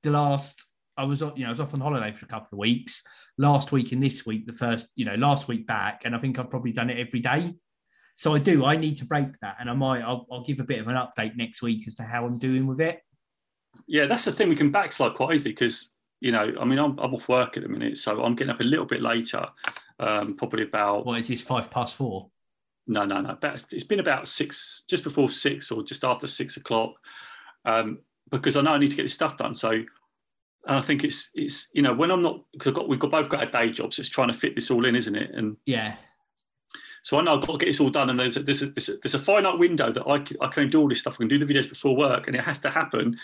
the 0.04 0.12
last 0.12 0.64
I 0.98 1.04
was, 1.04 1.22
you 1.22 1.44
know, 1.44 1.48
I 1.48 1.50
was 1.50 1.60
off 1.60 1.76
on 1.76 1.80
holiday 1.80 2.12
for 2.12 2.26
a 2.26 2.28
couple 2.28 2.56
of 2.56 2.60
weeks. 2.60 3.04
Last 3.38 3.72
week 3.72 3.92
and 3.92 4.02
this 4.02 4.26
week, 4.26 4.48
the 4.48 4.54
first, 4.54 4.88
you 4.96 5.06
know, 5.06 5.14
last 5.14 5.48
week 5.48 5.68
back, 5.68 6.02
and 6.06 6.16
I 6.16 6.20
think 6.20 6.40
I've 6.40 6.50
probably 6.50 6.72
done 6.72 6.90
it 6.90 6.98
every 6.98 7.20
day. 7.20 7.54
So 8.16 8.34
I 8.34 8.40
do. 8.40 8.66
I 8.66 8.78
need 8.78 8.98
to 8.98 9.06
break 9.06 9.28
that, 9.42 9.58
and 9.60 9.70
I 9.70 9.74
might. 9.74 10.02
I'll, 10.02 10.26
I'll 10.32 10.44
give 10.44 10.60
a 10.60 10.64
bit 10.64 10.80
of 10.80 10.88
an 10.88 10.96
update 10.96 11.36
next 11.36 11.62
week 11.62 11.88
as 11.88 11.94
to 11.96 12.04
how 12.04 12.26
I'm 12.26 12.40
doing 12.40 12.66
with 12.66 12.82
it. 12.82 13.04
Yeah, 13.86 14.08
that's 14.08 14.26
the 14.26 14.32
thing. 14.32 14.50
We 14.50 14.56
can 14.56 14.72
backslide 14.72 15.14
quite 15.14 15.36
easily 15.36 15.52
because 15.52 15.92
you 16.20 16.32
know, 16.32 16.52
I 16.60 16.66
mean, 16.66 16.80
I'm, 16.80 16.98
I'm 16.98 17.14
off 17.14 17.30
work 17.30 17.58
at 17.58 17.64
the 17.64 17.70
minute, 17.70 17.98
so 17.98 18.24
I'm 18.24 18.36
getting 18.36 18.54
up 18.54 18.60
a 18.60 18.64
little 18.64 18.86
bit 18.86 19.02
later. 19.02 19.46
Um, 20.00 20.36
probably 20.36 20.64
about. 20.64 21.06
What 21.06 21.20
is 21.20 21.28
this? 21.28 21.42
Five 21.42 21.72
past 21.72 21.96
four. 21.96 22.30
No, 22.86 23.04
no, 23.04 23.20
no. 23.20 23.38
it's 23.44 23.84
been 23.84 24.00
about 24.00 24.28
six, 24.28 24.86
just 24.88 25.04
before 25.04 25.30
six 25.30 25.72
or 25.72 25.84
just 25.84 26.06
after 26.06 26.26
six 26.26 26.56
o'clock, 26.56 26.94
um, 27.66 28.00
because 28.32 28.56
I 28.56 28.62
know 28.62 28.72
I 28.72 28.78
need 28.78 28.92
to 28.92 28.96
get 28.96 29.04
this 29.04 29.14
stuff 29.14 29.36
done. 29.36 29.54
So 29.54 29.84
and 30.68 30.78
I 30.78 30.82
think 30.82 31.04
it's 31.04 31.30
it's 31.34 31.68
you 31.74 31.82
know 31.82 31.94
when 31.94 32.12
I'm 32.12 32.22
not 32.22 32.44
because 32.52 32.68
I've 32.68 32.76
got 32.76 32.90
we've 32.90 33.00
got 33.00 33.12
both 33.12 33.30
got 33.30 33.40
our 33.40 33.62
day 33.62 33.72
jobs. 33.72 34.00
It's 34.00 34.10
trying 34.10 34.28
to 34.28 34.34
fit 34.34 34.54
this 34.54 34.70
all 34.70 34.86
in, 34.86 34.96
isn't 34.96 35.16
it? 35.16 35.32
And 35.34 35.58
yeah. 35.66 35.96
So 37.04 37.18
I 37.18 37.22
know 37.22 37.36
I've 37.36 37.42
got 37.42 37.54
to 37.54 37.58
get 37.58 37.68
this 37.68 37.80
all 37.80 37.90
done, 37.90 38.10
and 38.10 38.20
there's 38.20 38.36
a, 38.36 38.42
there's 38.42 38.64
a, 38.64 38.66
there's 38.66 39.16
a 39.16 39.20
finite 39.20 39.58
window 39.58 39.94
that 39.94 40.06
I 40.06 40.20
can, 40.20 40.36
I 40.42 40.48
can 40.48 40.70
do 40.70 40.82
all 40.82 40.90
this 40.90 41.00
stuff. 41.00 41.14
I 41.14 41.18
can 41.18 41.30
do 41.30 41.40
the 41.40 41.46
videos 41.46 41.70
before 41.70 41.96
work, 41.96 42.28
and 42.28 42.36
it 42.36 42.44
has 42.44 42.60
to 42.62 42.70
happen. 42.70 43.18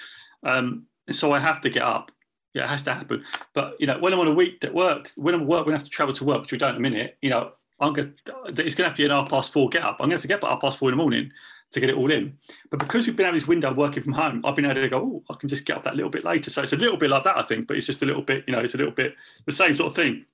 Um, 0.44 0.86
and 1.08 1.16
so 1.16 1.34
I 1.34 1.40
have 1.40 1.60
to 1.62 1.70
get 1.70 1.84
up. 1.84 2.10
Yeah, 2.54 2.66
it 2.66 2.70
has 2.70 2.84
to 2.84 2.94
happen. 2.94 3.24
But 3.54 3.76
you 3.80 3.88
know, 3.88 3.98
when 4.00 4.14
I'm 4.14 4.20
on 4.20 4.28
a 4.28 4.34
week 4.34 4.64
at 4.64 4.74
work, 4.74 5.12
when 5.16 5.34
I'm 5.34 5.42
at 5.42 5.48
work, 5.48 5.66
when 5.66 5.74
I 5.74 5.78
have 5.78 5.86
to 5.86 5.90
travel 5.90 6.14
to 6.14 6.24
work, 6.24 6.42
which 6.42 6.52
we 6.52 6.58
don't 6.58 6.72
in 6.72 6.78
a 6.78 6.80
minute, 6.80 7.18
you 7.22 7.30
know, 7.30 7.54
I'm 7.80 7.94
to, 7.96 8.12
it's 8.48 8.76
going 8.76 8.76
to 8.76 8.84
have 8.86 8.94
to 8.94 9.02
be 9.02 9.06
an 9.06 9.12
half 9.12 9.30
past 9.30 9.52
four 9.52 9.70
get 9.70 9.84
up. 9.84 9.98
I'm 10.00 10.06
going 10.06 10.12
to 10.12 10.16
have 10.16 10.22
to 10.22 10.28
get 10.28 10.38
up 10.38 10.46
at 10.46 10.52
half 10.52 10.62
past 10.62 10.78
four 10.78 10.90
in 10.90 10.94
the 10.94 11.04
morning 11.04 11.32
to 11.72 11.80
get 11.80 11.90
it 11.90 11.98
all 11.98 12.12
in. 12.12 12.38
But 12.70 12.80
because 12.80 13.08
we've 13.08 13.16
been 13.16 13.26
having 13.26 13.40
this 13.40 13.48
window 13.48 13.74
working 13.74 14.04
from 14.04 14.14
home, 14.14 14.46
I've 14.46 14.56
been 14.56 14.66
able 14.66 14.76
to 14.76 14.90
go, 14.90 15.00
oh, 15.00 15.34
I 15.34 15.38
can 15.38 15.50
just 15.50 15.66
get 15.66 15.78
up 15.78 15.84
that 15.84 15.96
little 15.96 16.12
bit 16.12 16.24
later. 16.24 16.50
So 16.50 16.62
it's 16.62 16.74
a 16.74 16.78
little 16.78 16.98
bit 16.98 17.10
like 17.10 17.24
that, 17.24 17.38
I 17.38 17.42
think, 17.42 17.68
but 17.68 17.76
it's 17.76 17.88
just 17.88 18.04
a 18.04 18.06
little 18.06 18.22
bit, 18.22 18.44
you 18.48 18.54
know, 18.54 18.60
it's 18.60 18.76
a 18.76 18.78
little 18.78 18.94
bit 18.94 19.16
the 19.46 19.52
same 19.52 19.76
sort 19.76 19.88
of 19.88 19.96
thing. 19.96 20.26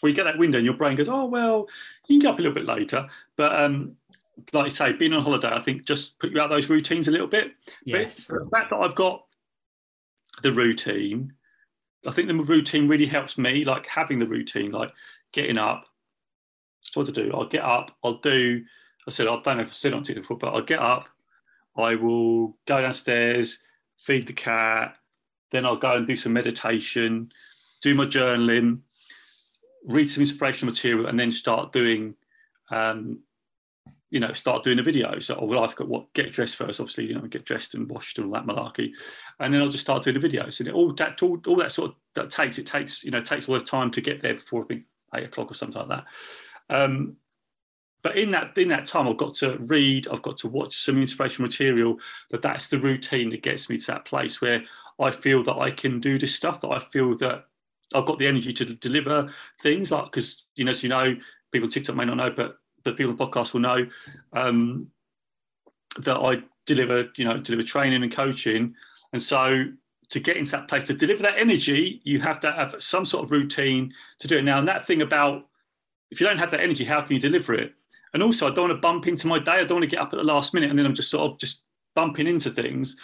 Where 0.00 0.08
you 0.08 0.16
get 0.16 0.24
that 0.24 0.38
window 0.38 0.56
and 0.56 0.64
your 0.64 0.74
brain 0.74 0.96
goes, 0.96 1.08
oh, 1.08 1.26
well, 1.26 1.68
you 2.06 2.14
can 2.14 2.20
get 2.20 2.32
up 2.32 2.38
a 2.38 2.42
little 2.42 2.54
bit 2.54 2.64
later. 2.64 3.06
But 3.36 3.60
um, 3.60 3.94
like 4.52 4.64
I 4.64 4.68
say, 4.68 4.92
being 4.92 5.12
on 5.12 5.22
holiday, 5.22 5.50
I 5.52 5.60
think 5.60 5.84
just 5.84 6.18
put 6.18 6.30
you 6.30 6.40
out 6.40 6.48
those 6.48 6.70
routines 6.70 7.06
a 7.08 7.10
little 7.10 7.26
bit. 7.26 7.52
Yes. 7.84 8.26
But 8.28 8.44
the 8.44 8.50
fact 8.50 8.70
that 8.70 8.76
I've 8.76 8.94
got 8.94 9.26
the 10.42 10.52
routine, 10.52 11.34
I 12.06 12.12
think 12.12 12.28
the 12.28 12.34
routine 12.34 12.88
really 12.88 13.06
helps 13.06 13.36
me, 13.36 13.64
like 13.64 13.86
having 13.86 14.18
the 14.18 14.26
routine, 14.26 14.70
like 14.70 14.92
getting 15.32 15.58
up. 15.58 15.84
What 16.94 17.06
to 17.06 17.12
do? 17.12 17.30
I'll 17.34 17.46
get 17.46 17.62
up, 17.62 17.96
I'll 18.02 18.18
do 18.18 18.64
I 19.06 19.10
said, 19.10 19.26
I 19.26 19.40
don't 19.40 19.56
know 19.56 19.62
if 19.62 19.68
I've 19.68 19.74
said 19.74 19.94
on 19.94 20.02
TikTok 20.02 20.22
before, 20.22 20.38
but 20.38 20.54
I'll 20.54 20.62
get 20.62 20.78
up, 20.78 21.08
I 21.76 21.94
will 21.94 22.56
go 22.66 22.80
downstairs, 22.80 23.58
feed 23.98 24.26
the 24.26 24.32
cat, 24.32 24.96
then 25.52 25.64
I'll 25.64 25.76
go 25.76 25.96
and 25.96 26.06
do 26.06 26.16
some 26.16 26.32
meditation, 26.32 27.32
do 27.82 27.94
my 27.94 28.04
journaling, 28.04 28.80
read 29.84 30.10
some 30.10 30.22
inspirational 30.22 30.72
material, 30.72 31.06
and 31.06 31.18
then 31.18 31.32
start 31.32 31.72
doing, 31.72 32.14
um, 32.70 33.20
you 34.10 34.20
know, 34.20 34.32
start 34.32 34.62
doing 34.62 34.78
a 34.78 34.82
video. 34.82 35.18
So, 35.20 35.38
oh, 35.40 35.46
well, 35.46 35.64
I've 35.64 35.76
got 35.76 35.88
what 35.88 36.12
get 36.12 36.32
dressed 36.32 36.56
first, 36.56 36.80
obviously, 36.80 37.06
you 37.06 37.14
know, 37.14 37.22
get 37.22 37.44
dressed 37.44 37.74
and 37.74 37.88
washed 37.88 38.18
and 38.18 38.26
all 38.26 38.32
that 38.32 38.46
malarkey, 38.46 38.90
and 39.38 39.54
then 39.54 39.62
I'll 39.62 39.68
just 39.68 39.84
start 39.84 40.02
doing 40.02 40.18
the 40.18 40.28
videos. 40.28 40.60
And 40.60 40.70
all 40.70 40.92
that, 40.94 41.22
all, 41.22 41.40
all 41.46 41.56
that 41.56 41.72
sort 41.72 41.90
of 41.90 41.96
that 42.14 42.30
takes 42.30 42.58
it 42.58 42.66
takes 42.66 43.04
you 43.04 43.10
know 43.10 43.20
takes 43.20 43.48
all 43.48 43.54
this 43.54 43.68
time 43.68 43.90
to 43.92 44.00
get 44.00 44.20
there 44.20 44.34
before 44.34 44.66
eight 44.70 45.24
o'clock 45.24 45.50
or 45.50 45.54
something 45.54 45.80
like 45.80 45.88
that. 45.88 46.04
Um, 46.68 47.16
but 48.02 48.16
in 48.16 48.30
that 48.30 48.56
in 48.56 48.68
that 48.68 48.86
time 48.86 49.08
i've 49.08 49.16
got 49.16 49.34
to 49.34 49.58
read 49.66 50.08
i've 50.08 50.22
got 50.22 50.36
to 50.38 50.48
watch 50.48 50.76
some 50.76 51.00
inspirational 51.00 51.46
material 51.46 51.98
but 52.30 52.42
that's 52.42 52.68
the 52.68 52.78
routine 52.78 53.30
that 53.30 53.42
gets 53.42 53.68
me 53.68 53.78
to 53.78 53.86
that 53.86 54.04
place 54.04 54.40
where 54.40 54.62
i 54.98 55.10
feel 55.10 55.42
that 55.42 55.56
i 55.56 55.70
can 55.70 56.00
do 56.00 56.18
this 56.18 56.34
stuff 56.34 56.60
that 56.60 56.70
i 56.70 56.78
feel 56.78 57.16
that 57.16 57.44
i've 57.94 58.06
got 58.06 58.18
the 58.18 58.26
energy 58.26 58.52
to 58.52 58.64
deliver 58.64 59.32
things 59.62 59.90
like 59.90 60.04
because 60.04 60.44
you 60.54 60.64
know 60.64 60.70
as 60.70 60.82
you 60.82 60.88
know 60.88 61.14
people 61.52 61.66
on 61.66 61.70
tiktok 61.70 61.96
may 61.96 62.04
not 62.04 62.16
know 62.16 62.30
but 62.30 62.59
but 62.84 62.96
people 62.96 63.12
on 63.12 63.16
the 63.16 63.26
podcast 63.26 63.52
will 63.52 63.60
know 63.60 63.86
um, 64.32 64.88
that 65.98 66.16
i 66.16 66.36
deliver 66.66 67.08
you 67.16 67.24
know 67.24 67.36
deliver 67.38 67.62
training 67.62 68.02
and 68.02 68.12
coaching 68.12 68.74
and 69.12 69.22
so 69.22 69.64
to 70.08 70.20
get 70.20 70.36
into 70.36 70.52
that 70.52 70.68
place 70.68 70.84
to 70.84 70.94
deliver 70.94 71.22
that 71.22 71.38
energy 71.38 72.00
you 72.04 72.20
have 72.20 72.40
to 72.40 72.50
have 72.52 72.74
some 72.78 73.06
sort 73.06 73.24
of 73.24 73.30
routine 73.30 73.92
to 74.18 74.28
do 74.28 74.38
it 74.38 74.42
now 74.42 74.58
and 74.58 74.68
that 74.68 74.86
thing 74.86 75.02
about 75.02 75.46
if 76.10 76.20
you 76.20 76.26
don't 76.26 76.38
have 76.38 76.50
that 76.50 76.60
energy 76.60 76.84
how 76.84 77.00
can 77.00 77.14
you 77.14 77.20
deliver 77.20 77.54
it 77.54 77.74
and 78.12 78.22
also, 78.22 78.46
I 78.46 78.50
don't 78.50 78.68
want 78.68 78.76
to 78.76 78.80
bump 78.80 79.06
into 79.06 79.26
my 79.26 79.38
day. 79.38 79.52
I 79.52 79.64
don't 79.64 79.78
want 79.78 79.82
to 79.82 79.96
get 79.96 80.00
up 80.00 80.12
at 80.12 80.18
the 80.18 80.24
last 80.24 80.52
minute 80.52 80.70
and 80.70 80.78
then 80.78 80.86
I'm 80.86 80.94
just 80.94 81.10
sort 81.10 81.30
of 81.30 81.38
just 81.38 81.62
bumping 81.94 82.26
into 82.26 82.50
things. 82.50 82.96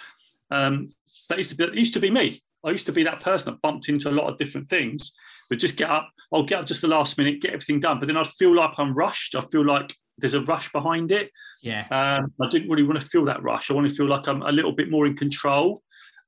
Um, 0.50 0.92
that 1.28 1.38
used 1.38 1.50
to 1.50 1.56
be 1.56 1.66
that 1.66 1.74
used 1.74 1.94
to 1.94 2.00
be 2.00 2.10
me. 2.10 2.42
I 2.66 2.70
used 2.70 2.86
to 2.86 2.92
be 2.92 3.04
that 3.04 3.20
person 3.20 3.52
that 3.52 3.62
bumped 3.62 3.88
into 3.88 4.10
a 4.10 4.12
lot 4.12 4.28
of 4.30 4.38
different 4.38 4.68
things. 4.68 5.12
But 5.48 5.58
just 5.58 5.76
get 5.76 5.90
up. 5.90 6.10
I'll 6.32 6.42
get 6.42 6.60
up 6.60 6.66
just 6.66 6.80
the 6.80 6.88
last 6.88 7.16
minute, 7.16 7.40
get 7.40 7.52
everything 7.52 7.80
done. 7.80 8.00
But 8.00 8.08
then 8.08 8.16
I 8.16 8.24
feel 8.24 8.54
like 8.54 8.72
I'm 8.78 8.94
rushed. 8.94 9.36
I 9.36 9.40
feel 9.40 9.64
like 9.64 9.96
there's 10.18 10.34
a 10.34 10.42
rush 10.42 10.72
behind 10.72 11.12
it. 11.12 11.30
Yeah. 11.62 11.86
Um, 11.90 12.32
I 12.40 12.50
didn't 12.50 12.68
really 12.68 12.82
want 12.82 13.00
to 13.00 13.06
feel 13.06 13.24
that 13.26 13.42
rush. 13.42 13.70
I 13.70 13.74
want 13.74 13.88
to 13.88 13.94
feel 13.94 14.08
like 14.08 14.26
I'm 14.26 14.42
a 14.42 14.50
little 14.50 14.72
bit 14.72 14.90
more 14.90 15.06
in 15.06 15.16
control. 15.16 15.82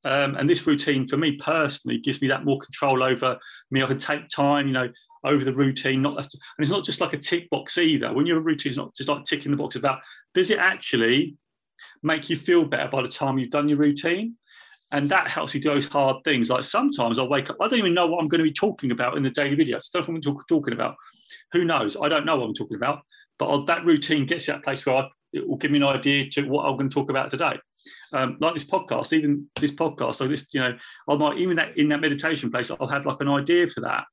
Um, 0.04 0.36
and 0.36 0.48
this 0.48 0.66
routine 0.66 1.06
for 1.06 1.16
me 1.16 1.32
personally 1.32 1.98
gives 1.98 2.22
me 2.22 2.28
that 2.28 2.44
more 2.44 2.58
control 2.58 3.02
over 3.02 3.36
me. 3.70 3.82
I 3.82 3.86
can 3.86 3.98
take 3.98 4.28
time, 4.28 4.68
you 4.68 4.72
know, 4.72 4.88
over 5.24 5.44
the 5.44 5.52
routine. 5.52 6.02
Not 6.02 6.16
and 6.16 6.28
it's 6.60 6.70
not 6.70 6.84
just 6.84 7.00
like 7.00 7.14
a 7.14 7.18
tick 7.18 7.50
box 7.50 7.78
either. 7.78 8.12
When 8.12 8.24
you're 8.24 8.38
a 8.38 8.42
routine, 8.42 8.70
it's 8.70 8.78
not 8.78 8.94
just 8.94 9.08
like 9.08 9.24
ticking 9.24 9.50
the 9.50 9.56
box 9.56 9.74
about 9.74 10.00
does 10.34 10.50
it 10.50 10.58
actually 10.58 11.36
make 12.02 12.30
you 12.30 12.36
feel 12.36 12.64
better 12.64 12.88
by 12.88 13.02
the 13.02 13.08
time 13.08 13.38
you've 13.38 13.50
done 13.50 13.68
your 13.68 13.78
routine? 13.78 14.36
And 14.90 15.08
that 15.10 15.28
helps 15.28 15.54
you 15.54 15.60
do 15.60 15.74
those 15.74 15.86
hard 15.86 16.24
things. 16.24 16.48
Like 16.48 16.64
sometimes 16.64 17.18
I'll 17.18 17.28
wake 17.28 17.50
up, 17.50 17.56
I 17.60 17.68
don't 17.68 17.78
even 17.78 17.94
know 17.94 18.06
what 18.06 18.22
I'm 18.22 18.28
going 18.28 18.38
to 18.38 18.44
be 18.44 18.52
talking 18.52 18.90
about 18.90 19.16
in 19.16 19.22
the 19.22 19.30
daily 19.30 19.56
videos. 19.56 19.88
I 19.94 20.00
don't 20.00 20.08
know 20.08 20.32
what 20.32 20.40
I'm 20.40 20.44
talking 20.48 20.72
about. 20.72 20.96
Who 21.52 21.64
knows? 21.64 21.96
I 22.00 22.08
don't 22.08 22.24
know 22.24 22.36
what 22.36 22.46
I'm 22.46 22.54
talking 22.54 22.76
about. 22.76 23.02
But 23.38 23.50
I'll, 23.50 23.64
that 23.66 23.84
routine 23.84 24.26
gets 24.26 24.48
you 24.48 24.54
that 24.54 24.64
place 24.64 24.84
where 24.86 24.96
I, 24.96 25.08
it 25.32 25.46
will 25.46 25.56
give 25.56 25.70
me 25.70 25.78
an 25.78 25.84
idea 25.84 26.28
to 26.30 26.42
what 26.48 26.64
I'm 26.64 26.76
going 26.76 26.88
to 26.88 26.94
talk 26.94 27.10
about 27.10 27.30
today. 27.30 27.58
Um, 28.12 28.38
like 28.40 28.54
this 28.54 28.64
podcast, 28.64 29.12
even 29.12 29.46
this 29.60 29.72
podcast, 29.72 30.16
so 30.16 30.26
this, 30.26 30.46
you 30.52 30.60
know, 30.60 30.76
I 31.08 31.14
might 31.16 31.38
even 31.38 31.56
that 31.56 31.76
in 31.76 31.88
that 31.90 32.00
meditation 32.00 32.50
place, 32.50 32.70
I'll 32.70 32.88
have 32.88 33.06
like 33.06 33.20
an 33.20 33.28
idea 33.28 33.66
for 33.66 33.80
that. 33.82 34.04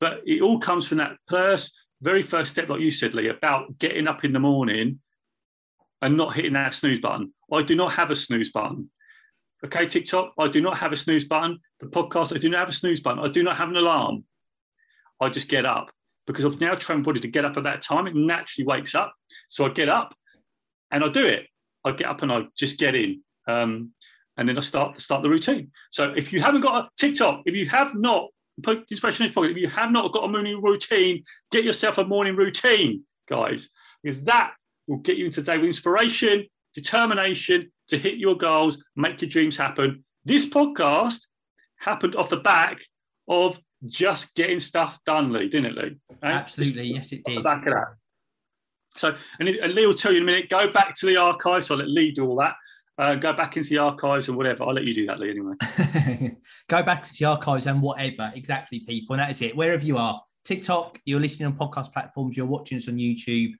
But 0.00 0.20
it 0.26 0.42
all 0.42 0.58
comes 0.58 0.86
from 0.88 0.98
that 0.98 1.16
first, 1.28 1.78
very 2.02 2.22
first 2.22 2.52
step, 2.52 2.68
like 2.68 2.80
you 2.80 2.90
said, 2.90 3.14
Lee, 3.14 3.28
about 3.28 3.78
getting 3.78 4.08
up 4.08 4.24
in 4.24 4.32
the 4.32 4.40
morning 4.40 5.00
and 6.02 6.16
not 6.16 6.34
hitting 6.34 6.54
that 6.54 6.74
snooze 6.74 7.00
button. 7.00 7.32
I 7.52 7.62
do 7.62 7.76
not 7.76 7.92
have 7.92 8.10
a 8.10 8.16
snooze 8.16 8.50
button. 8.50 8.90
Okay, 9.64 9.86
TikTok, 9.86 10.34
I 10.38 10.48
do 10.48 10.60
not 10.60 10.76
have 10.78 10.92
a 10.92 10.96
snooze 10.96 11.24
button. 11.24 11.58
The 11.80 11.86
podcast, 11.86 12.34
I 12.34 12.38
do 12.38 12.50
not 12.50 12.60
have 12.60 12.68
a 12.68 12.72
snooze 12.72 13.00
button. 13.00 13.24
I 13.24 13.28
do 13.28 13.42
not 13.42 13.56
have 13.56 13.68
an 13.68 13.76
alarm. 13.76 14.24
I 15.20 15.28
just 15.30 15.48
get 15.48 15.64
up 15.64 15.90
because 16.26 16.44
I've 16.44 16.60
now 16.60 16.74
trained 16.74 17.02
my 17.02 17.06
body 17.06 17.20
to 17.20 17.28
get 17.28 17.44
up 17.44 17.56
at 17.56 17.64
that 17.64 17.82
time. 17.82 18.06
It 18.06 18.14
naturally 18.14 18.66
wakes 18.66 18.94
up. 18.94 19.14
So 19.48 19.64
I 19.64 19.70
get 19.70 19.88
up 19.88 20.14
and 20.90 21.02
I 21.02 21.08
do 21.08 21.24
it. 21.24 21.46
I 21.84 21.92
get 21.92 22.08
up 22.08 22.22
and 22.22 22.30
I 22.30 22.42
just 22.58 22.78
get 22.78 22.94
in. 22.94 23.22
Um, 23.46 23.92
and 24.36 24.48
then 24.48 24.58
I 24.58 24.60
start 24.60 25.00
start 25.00 25.22
the 25.22 25.30
routine. 25.30 25.70
So 25.90 26.12
if 26.16 26.32
you 26.32 26.40
haven't 26.40 26.62
got 26.62 26.84
a 26.84 26.88
TikTok, 26.98 27.42
if 27.46 27.54
you 27.54 27.68
have 27.68 27.94
not 27.94 28.28
put 28.62 28.84
Inspiration 28.90 29.26
Nation 29.26 29.34
podcast. 29.34 29.50
If 29.50 29.56
you 29.56 29.68
have 29.68 29.90
not 29.90 30.12
got 30.12 30.24
a 30.24 30.28
morning 30.28 30.60
routine, 30.62 31.24
get 31.50 31.64
yourself 31.64 31.98
a 31.98 32.04
morning 32.04 32.36
routine, 32.36 33.04
guys, 33.28 33.68
because 34.02 34.22
that 34.24 34.52
will 34.86 34.98
get 34.98 35.16
you 35.16 35.26
into 35.26 35.40
the 35.42 35.52
day 35.52 35.58
with 35.58 35.66
inspiration, 35.66 36.46
determination 36.74 37.72
to 37.88 37.98
hit 37.98 38.18
your 38.18 38.36
goals, 38.36 38.82
make 38.96 39.20
your 39.20 39.28
dreams 39.28 39.56
happen. 39.56 40.04
This 40.24 40.48
podcast 40.48 41.20
happened 41.76 42.16
off 42.16 42.30
the 42.30 42.38
back 42.38 42.78
of 43.28 43.58
just 43.86 44.34
getting 44.34 44.60
stuff 44.60 44.98
done, 45.04 45.32
Lee, 45.32 45.48
didn't 45.48 45.76
it, 45.76 45.76
Lee? 45.76 45.96
Absolutely, 46.22 46.84
yes, 46.94 47.12
it 47.12 47.22
did. 47.24 47.44
back 47.44 47.66
of 47.66 47.74
that. 47.74 47.94
So, 48.96 49.16
and, 49.40 49.48
and 49.48 49.74
Lee 49.74 49.86
will 49.86 49.94
tell 49.94 50.12
you 50.12 50.18
in 50.18 50.22
a 50.22 50.26
minute. 50.26 50.48
Go 50.48 50.70
back 50.70 50.94
to 50.96 51.06
the 51.06 51.16
archives. 51.16 51.66
So 51.66 51.74
I'll 51.74 51.80
let 51.80 51.88
Lee 51.88 52.12
do 52.12 52.26
all 52.26 52.36
that. 52.36 52.54
Uh, 52.96 53.16
go 53.16 53.32
back 53.32 53.56
into 53.56 53.70
the 53.70 53.78
archives 53.78 54.28
and 54.28 54.36
whatever. 54.36 54.62
I'll 54.62 54.72
let 54.72 54.84
you 54.84 54.94
do 54.94 55.06
that, 55.06 55.18
Lee. 55.18 55.30
Anyway. 55.30 55.54
go 56.68 56.82
back 56.82 57.02
to 57.02 57.12
the 57.18 57.24
archives 57.24 57.66
and 57.66 57.82
whatever. 57.82 58.32
Exactly, 58.36 58.80
people. 58.80 59.14
And 59.14 59.22
that 59.22 59.30
is 59.32 59.42
it. 59.42 59.56
Wherever 59.56 59.84
you 59.84 59.98
are, 59.98 60.22
TikTok, 60.44 61.00
you're 61.04 61.20
listening 61.20 61.46
on 61.46 61.56
podcast 61.56 61.92
platforms, 61.92 62.36
you're 62.36 62.46
watching 62.46 62.78
us 62.78 62.88
on 62.88 62.96
YouTube. 62.96 63.52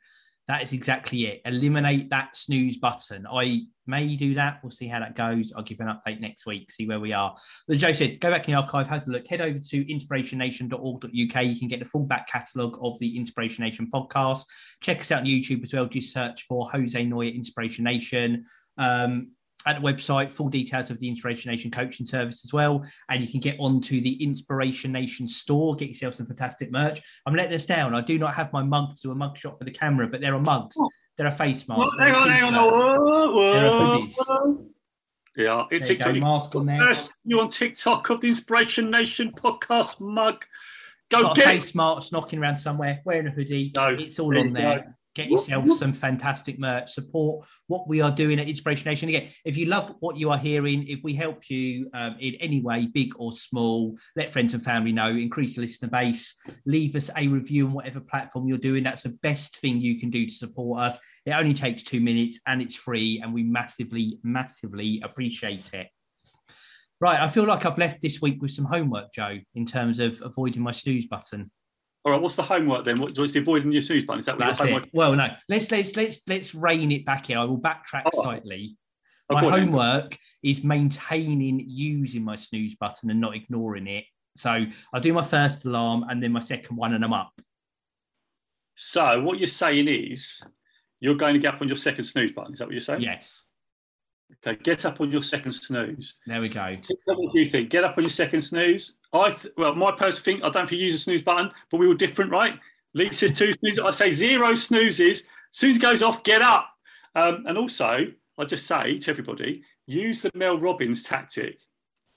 That 0.46 0.62
is 0.62 0.72
exactly 0.72 1.26
it. 1.26 1.40
Eliminate 1.44 2.10
that 2.10 2.36
snooze 2.36 2.76
button. 2.76 3.26
I 3.26 3.62
may 3.86 4.16
do 4.16 4.34
that. 4.34 4.60
We'll 4.62 4.70
see 4.70 4.88
how 4.88 5.00
that 5.00 5.16
goes. 5.16 5.52
I'll 5.54 5.62
give 5.62 5.80
an 5.80 5.88
update 5.88 6.20
next 6.20 6.46
week, 6.46 6.70
see 6.70 6.86
where 6.86 7.00
we 7.00 7.12
are. 7.12 7.34
As 7.68 7.80
Joe 7.80 7.92
said, 7.92 8.20
go 8.20 8.30
back 8.30 8.48
in 8.48 8.54
the 8.54 8.60
archive, 8.60 8.86
have 8.88 9.06
a 9.06 9.10
look, 9.10 9.26
head 9.26 9.40
over 9.40 9.58
to 9.58 9.84
inspirationnation.org.uk. 9.84 11.44
You 11.44 11.58
can 11.58 11.68
get 11.68 11.80
the 11.80 11.86
full 11.86 12.04
back 12.04 12.28
catalogue 12.28 12.78
of 12.80 12.98
the 12.98 13.16
Inspiration 13.16 13.64
Nation 13.64 13.88
podcast. 13.92 14.44
Check 14.80 15.00
us 15.00 15.10
out 15.10 15.20
on 15.20 15.26
YouTube 15.26 15.64
as 15.64 15.72
well. 15.72 15.86
Just 15.86 16.12
search 16.12 16.46
for 16.48 16.70
Jose 16.70 17.04
Noya 17.04 17.34
Inspiration 17.34 17.84
Nation. 17.84 18.44
Um, 18.78 19.32
at 19.66 19.80
the 19.80 19.82
website, 19.82 20.30
full 20.30 20.48
details 20.48 20.90
of 20.90 21.00
the 21.00 21.08
Inspiration 21.08 21.50
Nation 21.50 21.70
coaching 21.70 22.04
service 22.04 22.44
as 22.44 22.52
well. 22.52 22.84
And 23.08 23.22
you 23.22 23.28
can 23.30 23.40
get 23.40 23.56
onto 23.58 24.00
the 24.00 24.22
Inspiration 24.22 24.92
Nation 24.92 25.26
store, 25.26 25.74
get 25.74 25.88
yourself 25.88 26.14
some 26.14 26.26
fantastic 26.26 26.70
merch. 26.70 27.00
I'm 27.26 27.34
letting 27.34 27.54
us 27.54 27.64
down. 27.64 27.94
I 27.94 28.02
do 28.02 28.18
not 28.18 28.34
have 28.34 28.52
my 28.52 28.62
mug 28.62 28.98
to 29.02 29.10
a 29.10 29.14
mug 29.14 29.38
shot 29.38 29.58
for 29.58 29.64
the 29.64 29.70
camera, 29.70 30.06
but 30.06 30.20
there 30.20 30.34
are 30.34 30.40
mugs. 30.40 30.76
Oh. 30.78 30.90
There 31.16 31.26
are 31.26 31.32
face 31.32 31.68
masks. 31.68 31.92
Well, 31.96 32.06
hang 32.06 32.14
on, 32.14 32.28
hang 32.30 32.42
on. 32.42 32.54
Whoa, 32.54 33.30
whoa, 33.30 34.10
whoa. 34.16 34.66
Yeah, 35.36 35.64
it's 35.70 35.88
there 35.88 35.96
TikTok. 35.96 36.16
mask 36.16 36.54
on 36.54 36.66
there. 36.66 36.80
First, 36.82 37.12
you 37.24 37.40
on 37.40 37.48
TikTok 37.48 38.10
of 38.10 38.20
the 38.20 38.28
Inspiration 38.28 38.90
Nation 38.90 39.32
podcast 39.32 40.00
mug. 40.00 40.44
Go 41.10 41.22
Got 41.22 41.36
get 41.36 41.46
a 41.46 41.48
face 41.50 41.74
mask 41.74 42.12
knocking 42.12 42.38
around 42.38 42.56
somewhere, 42.56 43.00
wearing 43.04 43.26
a 43.26 43.30
hoodie. 43.30 43.72
No, 43.74 43.88
it's 43.88 44.18
all 44.18 44.36
on 44.38 44.52
there. 44.52 44.96
Get 45.14 45.30
yourself 45.30 45.78
some 45.78 45.92
fantastic 45.92 46.58
merch. 46.58 46.92
Support 46.92 47.46
what 47.68 47.86
we 47.86 48.00
are 48.00 48.10
doing 48.10 48.40
at 48.40 48.48
inspiration 48.48 48.86
nation. 48.86 49.08
Again 49.08 49.28
if 49.44 49.56
you 49.56 49.66
love 49.66 49.94
what 50.00 50.16
you 50.16 50.30
are 50.30 50.38
hearing 50.38 50.86
if 50.88 51.00
we 51.04 51.14
help 51.14 51.48
you 51.48 51.88
um, 51.94 52.16
in 52.18 52.34
any 52.36 52.60
way 52.60 52.86
big 52.86 53.12
or 53.16 53.32
small 53.32 53.96
let 54.16 54.32
friends 54.32 54.54
and 54.54 54.64
family 54.64 54.90
know. 54.90 55.10
Increase 55.10 55.54
the 55.54 55.60
listener 55.60 55.88
base. 55.88 56.34
Leave 56.66 56.96
us 56.96 57.10
a 57.16 57.28
review 57.28 57.66
on 57.66 57.74
whatever 57.74 58.00
platform 58.00 58.48
you're 58.48 58.58
doing. 58.58 58.82
That's 58.82 59.02
the 59.02 59.16
best 59.22 59.58
thing 59.58 59.80
you 59.80 60.00
can 60.00 60.10
do 60.10 60.26
to 60.26 60.32
support 60.32 60.80
us. 60.80 60.98
It 61.26 61.30
only 61.30 61.54
takes 61.54 61.84
two 61.84 62.00
minutes 62.00 62.40
and 62.46 62.60
it's 62.60 62.76
free 62.76 63.20
and 63.22 63.32
we 63.32 63.44
massively 63.44 64.18
massively 64.24 65.00
appreciate 65.04 65.72
it. 65.74 65.88
Right 67.00 67.20
i 67.20 67.28
feel 67.28 67.44
like 67.44 67.66
i've 67.66 67.76
left 67.76 68.00
this 68.00 68.22
week 68.22 68.40
with 68.40 68.52
some 68.52 68.64
homework 68.64 69.12
joe 69.12 69.38
in 69.54 69.66
terms 69.66 69.98
of 69.98 70.22
avoiding 70.22 70.62
my 70.62 70.70
snooze 70.70 71.06
button 71.06 71.50
all 72.04 72.12
right, 72.12 72.20
what's 72.20 72.36
the 72.36 72.42
homework 72.42 72.84
then? 72.84 73.00
What, 73.00 73.18
was 73.18 73.32
the 73.32 73.40
avoiding 73.40 73.72
your 73.72 73.80
snooze 73.80 74.04
button? 74.04 74.20
Is 74.20 74.26
that 74.26 74.38
what 74.38 74.58
homework? 74.58 74.84
It. 74.84 74.90
Well, 74.92 75.14
no. 75.14 75.28
Let's 75.48 75.70
let's 75.70 75.96
let's 75.96 76.20
let's 76.28 76.54
rein 76.54 76.92
it 76.92 77.06
back 77.06 77.30
in. 77.30 77.38
I 77.38 77.44
will 77.44 77.58
backtrack 77.58 78.02
oh. 78.06 78.22
slightly. 78.22 78.76
Oh, 79.30 79.36
my 79.36 79.40
homework 79.40 80.18
is 80.42 80.62
maintaining 80.62 81.64
using 81.66 82.22
my 82.22 82.36
snooze 82.36 82.74
button 82.74 83.10
and 83.10 83.20
not 83.20 83.34
ignoring 83.34 83.86
it. 83.86 84.04
So 84.36 84.66
I'll 84.92 85.00
do 85.00 85.14
my 85.14 85.24
first 85.24 85.64
alarm 85.64 86.04
and 86.10 86.22
then 86.22 86.32
my 86.32 86.40
second 86.40 86.76
one, 86.76 86.92
and 86.92 87.02
I'm 87.02 87.14
up. 87.14 87.32
So 88.74 89.22
what 89.22 89.38
you're 89.38 89.46
saying 89.46 89.88
is 89.88 90.42
you're 91.00 91.14
going 91.14 91.34
to 91.34 91.40
get 91.40 91.54
up 91.54 91.62
on 91.62 91.68
your 91.68 91.76
second 91.76 92.04
snooze 92.04 92.32
button. 92.32 92.52
Is 92.52 92.58
that 92.58 92.66
what 92.66 92.72
you're 92.72 92.80
saying? 92.80 93.00
Yes. 93.00 93.44
Okay, 94.46 94.60
get 94.62 94.84
up 94.84 95.00
on 95.00 95.10
your 95.10 95.22
second 95.22 95.52
snooze. 95.52 96.14
There 96.26 96.40
we 96.40 96.48
go. 96.48 96.76
What 97.06 97.32
do 97.32 97.40
you 97.40 97.48
think? 97.48 97.70
Get 97.70 97.84
up 97.84 97.96
on 97.96 98.04
your 98.04 98.10
second 98.10 98.40
snooze. 98.40 98.94
I 99.12 99.30
th- 99.30 99.54
well, 99.56 99.74
my 99.74 99.92
personal 99.92 100.24
thing, 100.24 100.44
I 100.44 100.50
don't 100.50 100.68
think 100.68 100.80
you 100.80 100.86
use 100.86 100.94
a 100.94 100.98
snooze 100.98 101.22
button, 101.22 101.50
but 101.70 101.78
we 101.78 101.86
were 101.88 101.94
different, 101.94 102.30
right? 102.30 102.58
Lee 102.94 103.10
says 103.12 103.32
two 103.32 103.52
snoozes. 103.60 103.80
I 103.84 103.90
say 103.90 104.12
zero 104.12 104.54
snoozes. 104.54 105.24
Snooze 105.50 105.78
goes 105.78 106.02
off, 106.02 106.24
get 106.24 106.42
up. 106.42 106.70
Um, 107.14 107.44
and 107.46 107.56
also, 107.56 108.06
I 108.38 108.44
just 108.44 108.66
say 108.66 108.98
to 108.98 109.10
everybody, 109.10 109.62
use 109.86 110.22
the 110.22 110.30
Mel 110.34 110.58
Robbins 110.58 111.02
tactic. 111.04 111.58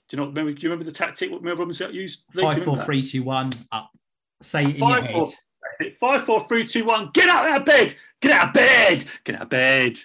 Do 0.08 0.16
you 0.16 0.22
know? 0.22 0.28
Remember? 0.28 0.52
Do 0.52 0.60
you 0.62 0.70
remember 0.70 0.90
the 0.90 0.96
tactic? 0.96 1.30
What 1.30 1.42
Mel 1.42 1.56
Robbins 1.56 1.80
used? 1.80 2.24
Lee, 2.34 2.42
Five, 2.42 2.64
four, 2.64 2.82
three, 2.84 3.02
two, 3.02 3.22
one. 3.22 3.52
Up. 3.72 3.90
Say 4.42 4.64
it 4.64 4.68
in 4.70 4.80
Five, 4.80 5.04
your 5.10 5.26
head. 5.26 5.94
Four, 6.00 6.12
Five, 6.12 6.24
four, 6.24 6.48
three, 6.48 6.66
two, 6.66 6.84
one. 6.84 7.10
Get 7.12 7.28
out 7.28 7.60
of 7.60 7.64
bed. 7.64 7.94
Get 8.20 8.32
out 8.32 8.48
of 8.48 8.54
bed. 8.54 9.04
Get 9.24 9.36
out 9.36 9.42
of 9.42 9.50
bed. 9.50 9.98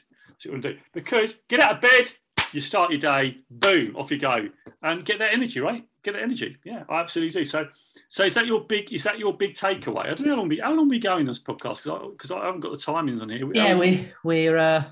That's 0.43 0.63
what 0.63 0.63
you 0.63 0.63
want 0.63 0.63
to 0.63 0.73
do. 0.73 0.79
Because 0.93 1.35
get 1.47 1.59
out 1.59 1.75
of 1.75 1.81
bed, 1.81 2.13
you 2.53 2.61
start 2.61 2.91
your 2.91 2.99
day, 2.99 3.37
boom, 3.49 3.95
off 3.95 4.11
you 4.11 4.19
go, 4.19 4.49
and 4.81 5.05
get 5.05 5.19
that 5.19 5.33
energy, 5.33 5.59
right? 5.59 5.87
Get 6.03 6.13
that 6.13 6.21
energy. 6.21 6.57
Yeah, 6.63 6.83
I 6.89 6.99
absolutely 6.99 7.41
do. 7.41 7.45
So, 7.45 7.67
so 8.09 8.25
is 8.25 8.33
that 8.33 8.45
your 8.45 8.65
big? 8.65 8.91
Is 8.91 9.03
that 9.03 9.19
your 9.19 9.35
big 9.35 9.53
takeaway? 9.53 10.05
I 10.05 10.13
don't 10.13 10.27
know 10.27 10.33
how 10.33 10.39
long 10.39 10.49
we 10.49 10.59
how 10.59 10.73
long 10.73 10.89
we 10.89 10.99
going 10.99 11.25
this 11.25 11.39
podcast 11.39 11.83
because 11.83 11.87
I, 11.87 12.07
because 12.09 12.31
I 12.31 12.45
haven't 12.45 12.59
got 12.59 12.71
the 12.71 12.77
timings 12.77 13.21
on 13.21 13.29
here. 13.29 13.49
Yeah, 13.53 13.77
we 13.77 14.09
we're 14.23 14.57
uh, 14.57 14.83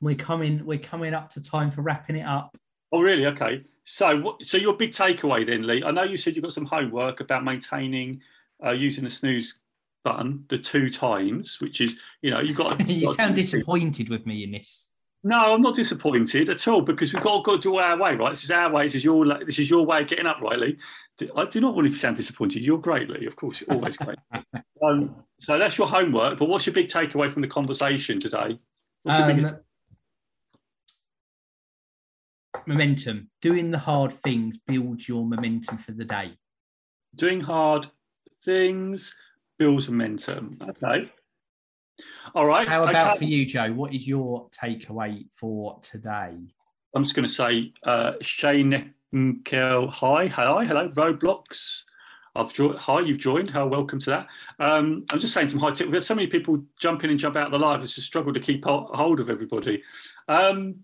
we're 0.00 0.14
coming 0.14 0.64
we're 0.64 0.78
coming 0.78 1.12
up 1.12 1.30
to 1.30 1.42
time 1.42 1.70
for 1.70 1.82
wrapping 1.82 2.16
it 2.16 2.26
up. 2.26 2.56
Oh, 2.92 3.02
really? 3.02 3.26
Okay. 3.26 3.64
So, 3.84 4.18
what, 4.18 4.42
so 4.44 4.56
your 4.56 4.76
big 4.76 4.90
takeaway 4.92 5.46
then, 5.46 5.66
Lee? 5.66 5.82
I 5.84 5.90
know 5.90 6.04
you 6.04 6.16
said 6.16 6.36
you've 6.36 6.42
got 6.42 6.52
some 6.52 6.64
homework 6.64 7.20
about 7.20 7.44
maintaining 7.44 8.22
uh, 8.64 8.70
using 8.70 9.04
the 9.04 9.10
snooze 9.10 9.60
button 10.08 10.44
the 10.48 10.58
two 10.58 10.90
times, 10.90 11.60
which 11.60 11.80
is 11.80 11.96
you 12.22 12.30
know 12.30 12.40
you've 12.40 12.56
got. 12.56 12.80
you 12.88 13.06
got 13.06 13.16
sound 13.16 13.34
disappointed 13.34 14.08
with 14.08 14.26
me 14.26 14.44
in 14.44 14.52
this. 14.52 14.90
No, 15.24 15.54
I'm 15.54 15.60
not 15.60 15.74
disappointed 15.74 16.48
at 16.48 16.68
all 16.68 16.80
because 16.80 17.12
we've 17.12 17.22
got, 17.22 17.44
to 17.44 17.58
do 17.58 17.76
our 17.76 17.98
way, 17.98 18.14
right? 18.14 18.30
This 18.30 18.44
is 18.44 18.50
our 18.52 18.70
way. 18.70 18.84
This 18.84 18.94
is 18.96 19.04
your 19.04 19.26
this 19.44 19.58
is 19.58 19.68
your 19.68 19.84
way 19.84 20.02
of 20.02 20.08
getting 20.08 20.26
up, 20.26 20.40
Riley. 20.40 20.78
I 21.36 21.44
do 21.46 21.60
not 21.60 21.74
want 21.74 21.90
to 21.90 21.96
sound 21.96 22.16
disappointed. 22.16 22.62
You're 22.62 22.78
great, 22.78 23.10
Lee. 23.10 23.26
Of 23.26 23.36
course, 23.36 23.60
you're 23.60 23.76
always 23.76 23.96
great. 23.96 24.18
um, 24.82 25.16
so 25.38 25.58
that's 25.58 25.76
your 25.76 25.88
homework. 25.88 26.38
But 26.38 26.48
what's 26.48 26.66
your 26.66 26.74
big 26.74 26.86
takeaway 26.86 27.32
from 27.32 27.42
the 27.42 27.48
conversation 27.48 28.20
today? 28.20 28.58
Um, 29.06 29.26
biggest... 29.26 29.54
Momentum. 32.66 33.28
Doing 33.42 33.70
the 33.72 33.78
hard 33.78 34.12
things 34.22 34.56
builds 34.66 35.08
your 35.08 35.24
momentum 35.24 35.78
for 35.78 35.92
the 35.92 36.04
day. 36.04 36.38
Doing 37.16 37.40
hard 37.40 37.88
things 38.44 39.14
builds 39.58 39.88
momentum. 39.88 40.58
Okay. 40.62 41.10
All 42.34 42.46
right. 42.46 42.68
How 42.68 42.82
about 42.82 43.10
okay. 43.10 43.18
for 43.18 43.24
you, 43.24 43.46
Joe? 43.46 43.72
What 43.72 43.94
is 43.94 44.06
your 44.06 44.48
takeaway 44.50 45.26
for 45.34 45.80
today? 45.82 46.36
I'm 46.94 47.02
just 47.02 47.14
going 47.14 47.26
to 47.26 47.32
say, 47.32 47.72
uh, 47.84 48.12
Shane 48.22 48.94
Kel, 49.44 49.88
hi, 49.88 50.26
hi, 50.26 50.64
hello, 50.64 50.88
Roadblocks. 50.88 51.84
I've 52.34 52.52
joined. 52.52 52.78
Hi, 52.78 53.00
you've 53.00 53.18
joined. 53.18 53.48
How 53.48 53.66
welcome 53.66 53.98
to 54.00 54.10
that. 54.10 54.26
Um, 54.60 55.04
I'm 55.10 55.18
just 55.18 55.34
saying 55.34 55.48
some 55.48 55.58
high 55.58 55.72
tip. 55.72 55.86
We've 55.86 55.94
had 55.94 56.04
so 56.04 56.14
many 56.14 56.28
people 56.28 56.62
jump 56.78 57.02
in 57.04 57.10
and 57.10 57.18
jump 57.18 57.36
out 57.36 57.46
of 57.46 57.52
the 57.52 57.58
live. 57.58 57.82
It's 57.82 57.98
a 57.98 58.02
struggle 58.02 58.32
to 58.32 58.40
keep 58.40 58.64
hold 58.64 59.18
of 59.20 59.28
everybody. 59.28 59.82
Um, 60.28 60.76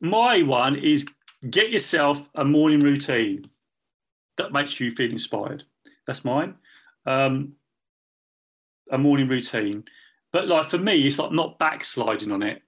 my 0.00 0.42
one 0.42 0.76
is 0.76 1.06
get 1.48 1.70
yourself 1.70 2.28
a 2.34 2.44
morning 2.44 2.80
routine 2.80 3.48
that 4.36 4.52
makes 4.52 4.78
you 4.78 4.90
feel 4.92 5.10
inspired. 5.10 5.64
That's 6.06 6.24
mine. 6.24 6.56
Um, 7.06 7.54
a 8.90 8.98
morning 8.98 9.28
routine. 9.28 9.84
But 10.32 10.48
like 10.48 10.70
for 10.70 10.78
me, 10.78 11.06
it's 11.06 11.18
like 11.18 11.32
not 11.32 11.58
backsliding 11.58 12.32
on 12.32 12.42
it. 12.42 12.62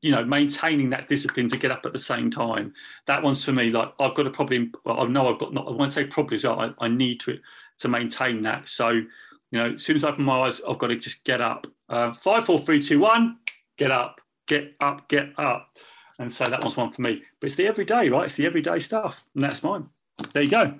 You 0.00 0.10
know, 0.10 0.24
maintaining 0.24 0.90
that 0.90 1.08
discipline 1.08 1.48
to 1.48 1.56
get 1.56 1.70
up 1.70 1.86
at 1.86 1.92
the 1.92 1.98
same 1.98 2.30
time. 2.30 2.74
That 3.06 3.22
one's 3.22 3.44
for 3.44 3.52
me. 3.52 3.70
Like 3.70 3.92
I've 3.98 4.14
got 4.14 4.24
to 4.24 4.30
probably. 4.30 4.70
Well, 4.84 5.00
I 5.00 5.06
know 5.06 5.32
I've 5.32 5.38
got 5.38 5.54
not. 5.54 5.66
I 5.66 5.70
won't 5.70 5.92
say 5.92 6.04
probably 6.04 6.36
as 6.36 6.44
well. 6.44 6.60
I, 6.60 6.84
I 6.84 6.88
need 6.88 7.20
to 7.20 7.38
to 7.78 7.88
maintain 7.88 8.42
that. 8.42 8.68
So, 8.68 8.90
you 8.90 9.06
know, 9.52 9.74
as 9.74 9.82
soon 9.82 9.96
as 9.96 10.04
I 10.04 10.10
open 10.10 10.24
my 10.24 10.46
eyes, 10.46 10.60
I've 10.68 10.78
got 10.78 10.88
to 10.88 10.96
just 10.96 11.24
get 11.24 11.40
up. 11.40 11.66
Uh, 11.88 12.12
five, 12.12 12.44
four, 12.44 12.58
three, 12.58 12.80
two, 12.80 13.00
one. 13.00 13.38
Get 13.76 13.90
up. 13.90 14.20
Get 14.46 14.74
up. 14.80 15.08
Get 15.08 15.32
up. 15.38 15.70
And 16.18 16.32
so 16.32 16.44
that 16.44 16.64
was 16.64 16.76
one 16.76 16.92
for 16.92 17.02
me. 17.02 17.22
But 17.40 17.46
it's 17.46 17.56
the 17.56 17.66
everyday, 17.66 18.08
right? 18.08 18.26
It's 18.26 18.36
the 18.36 18.46
everyday 18.46 18.78
stuff, 18.78 19.26
and 19.34 19.42
that's 19.42 19.62
mine. 19.62 19.88
There 20.32 20.42
you 20.42 20.50
go. 20.50 20.74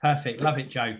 Perfect. 0.00 0.40
Love 0.40 0.58
it, 0.58 0.70
Joe 0.70 0.96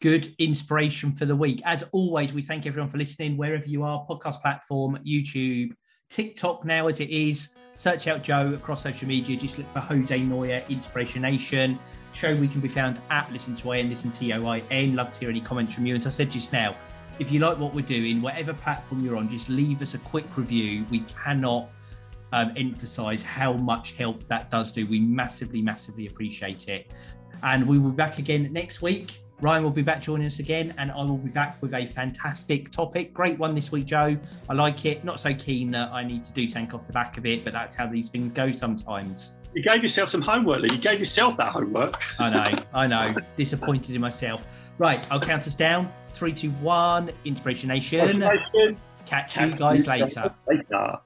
good 0.00 0.34
inspiration 0.38 1.12
for 1.12 1.26
the 1.26 1.36
week. 1.36 1.60
As 1.64 1.84
always, 1.92 2.32
we 2.32 2.42
thank 2.42 2.66
everyone 2.66 2.90
for 2.90 2.98
listening 2.98 3.36
wherever 3.36 3.66
you 3.66 3.82
are 3.82 4.04
podcast 4.08 4.40
platform, 4.40 4.98
YouTube, 5.06 5.72
TikTok 6.08 6.64
now 6.64 6.86
as 6.86 7.00
it 7.00 7.10
is. 7.10 7.50
Search 7.76 8.06
out 8.08 8.22
Joe 8.22 8.52
across 8.54 8.82
social 8.82 9.08
media. 9.08 9.36
Just 9.36 9.58
look 9.58 9.70
for 9.72 9.80
Jose 9.80 10.18
Noya 10.18 10.68
Inspiration 10.68 11.22
Nation. 11.22 11.78
Show 12.12 12.34
we 12.34 12.48
can 12.48 12.60
be 12.60 12.68
found 12.68 12.98
at 13.10 13.30
Listen 13.32 13.54
to 13.56 13.72
IN, 13.72 13.90
Listen 13.90 14.10
to 14.10 14.18
T 14.18 14.32
O 14.32 14.46
I 14.46 14.62
N. 14.70 14.96
Love 14.96 15.12
to 15.12 15.20
hear 15.20 15.30
any 15.30 15.40
comments 15.40 15.74
from 15.74 15.86
you. 15.86 15.94
As 15.94 16.06
I 16.06 16.10
said 16.10 16.30
just 16.30 16.52
now, 16.52 16.74
if 17.18 17.30
you 17.30 17.38
like 17.38 17.58
what 17.58 17.74
we're 17.74 17.86
doing, 17.86 18.22
whatever 18.22 18.52
platform 18.54 19.04
you're 19.04 19.16
on, 19.16 19.30
just 19.30 19.48
leave 19.48 19.82
us 19.82 19.94
a 19.94 19.98
quick 19.98 20.24
review. 20.36 20.84
We 20.90 21.00
cannot 21.24 21.68
um, 22.32 22.52
emphasize 22.56 23.22
how 23.22 23.52
much 23.52 23.92
help 23.92 24.26
that 24.28 24.50
does 24.50 24.72
do. 24.72 24.86
We 24.86 25.00
massively, 25.00 25.60
massively 25.60 26.06
appreciate 26.06 26.68
it. 26.68 26.90
And 27.42 27.66
we 27.66 27.78
will 27.78 27.90
be 27.90 27.96
back 27.96 28.18
again 28.18 28.50
next 28.52 28.82
week. 28.82 29.20
Ryan 29.40 29.62
will 29.62 29.70
be 29.70 29.82
back 29.82 30.02
joining 30.02 30.26
us 30.26 30.38
again, 30.38 30.74
and 30.76 30.92
I 30.92 30.96
will 30.96 31.16
be 31.16 31.30
back 31.30 31.60
with 31.62 31.72
a 31.74 31.86
fantastic 31.86 32.70
topic. 32.70 33.14
Great 33.14 33.38
one 33.38 33.54
this 33.54 33.72
week, 33.72 33.86
Joe. 33.86 34.16
I 34.48 34.52
like 34.52 34.84
it. 34.84 35.04
Not 35.04 35.18
so 35.18 35.32
keen 35.34 35.70
that 35.70 35.90
I 35.90 36.04
need 36.04 36.24
to 36.26 36.32
do 36.32 36.46
something 36.46 36.74
off 36.74 36.86
the 36.86 36.92
back 36.92 37.16
of 37.16 37.24
it, 37.24 37.44
but 37.44 37.52
that's 37.52 37.74
how 37.74 37.86
these 37.86 38.10
things 38.10 38.32
go 38.32 38.52
sometimes. 38.52 39.34
You 39.54 39.62
gave 39.62 39.82
yourself 39.82 40.10
some 40.10 40.20
homework, 40.20 40.60
Lee. 40.60 40.68
You 40.72 40.78
gave 40.78 40.98
yourself 40.98 41.36
that 41.38 41.48
homework. 41.48 42.20
I 42.20 42.30
know, 42.30 42.58
I 42.74 42.86
know. 42.86 43.08
Disappointed 43.36 43.94
in 43.94 44.00
myself. 44.00 44.44
Right, 44.78 45.06
I'll 45.10 45.20
count 45.20 45.46
us 45.46 45.54
down. 45.54 45.92
Three, 46.08 46.32
two, 46.32 46.50
one. 46.50 47.10
Inspiration 47.24 47.68
Nation. 47.68 48.08
Inspiration. 48.08 48.76
Catch 49.06 49.40
you 49.40 49.50
guys 49.50 49.86
later. 49.86 50.34
Later. 50.46 50.98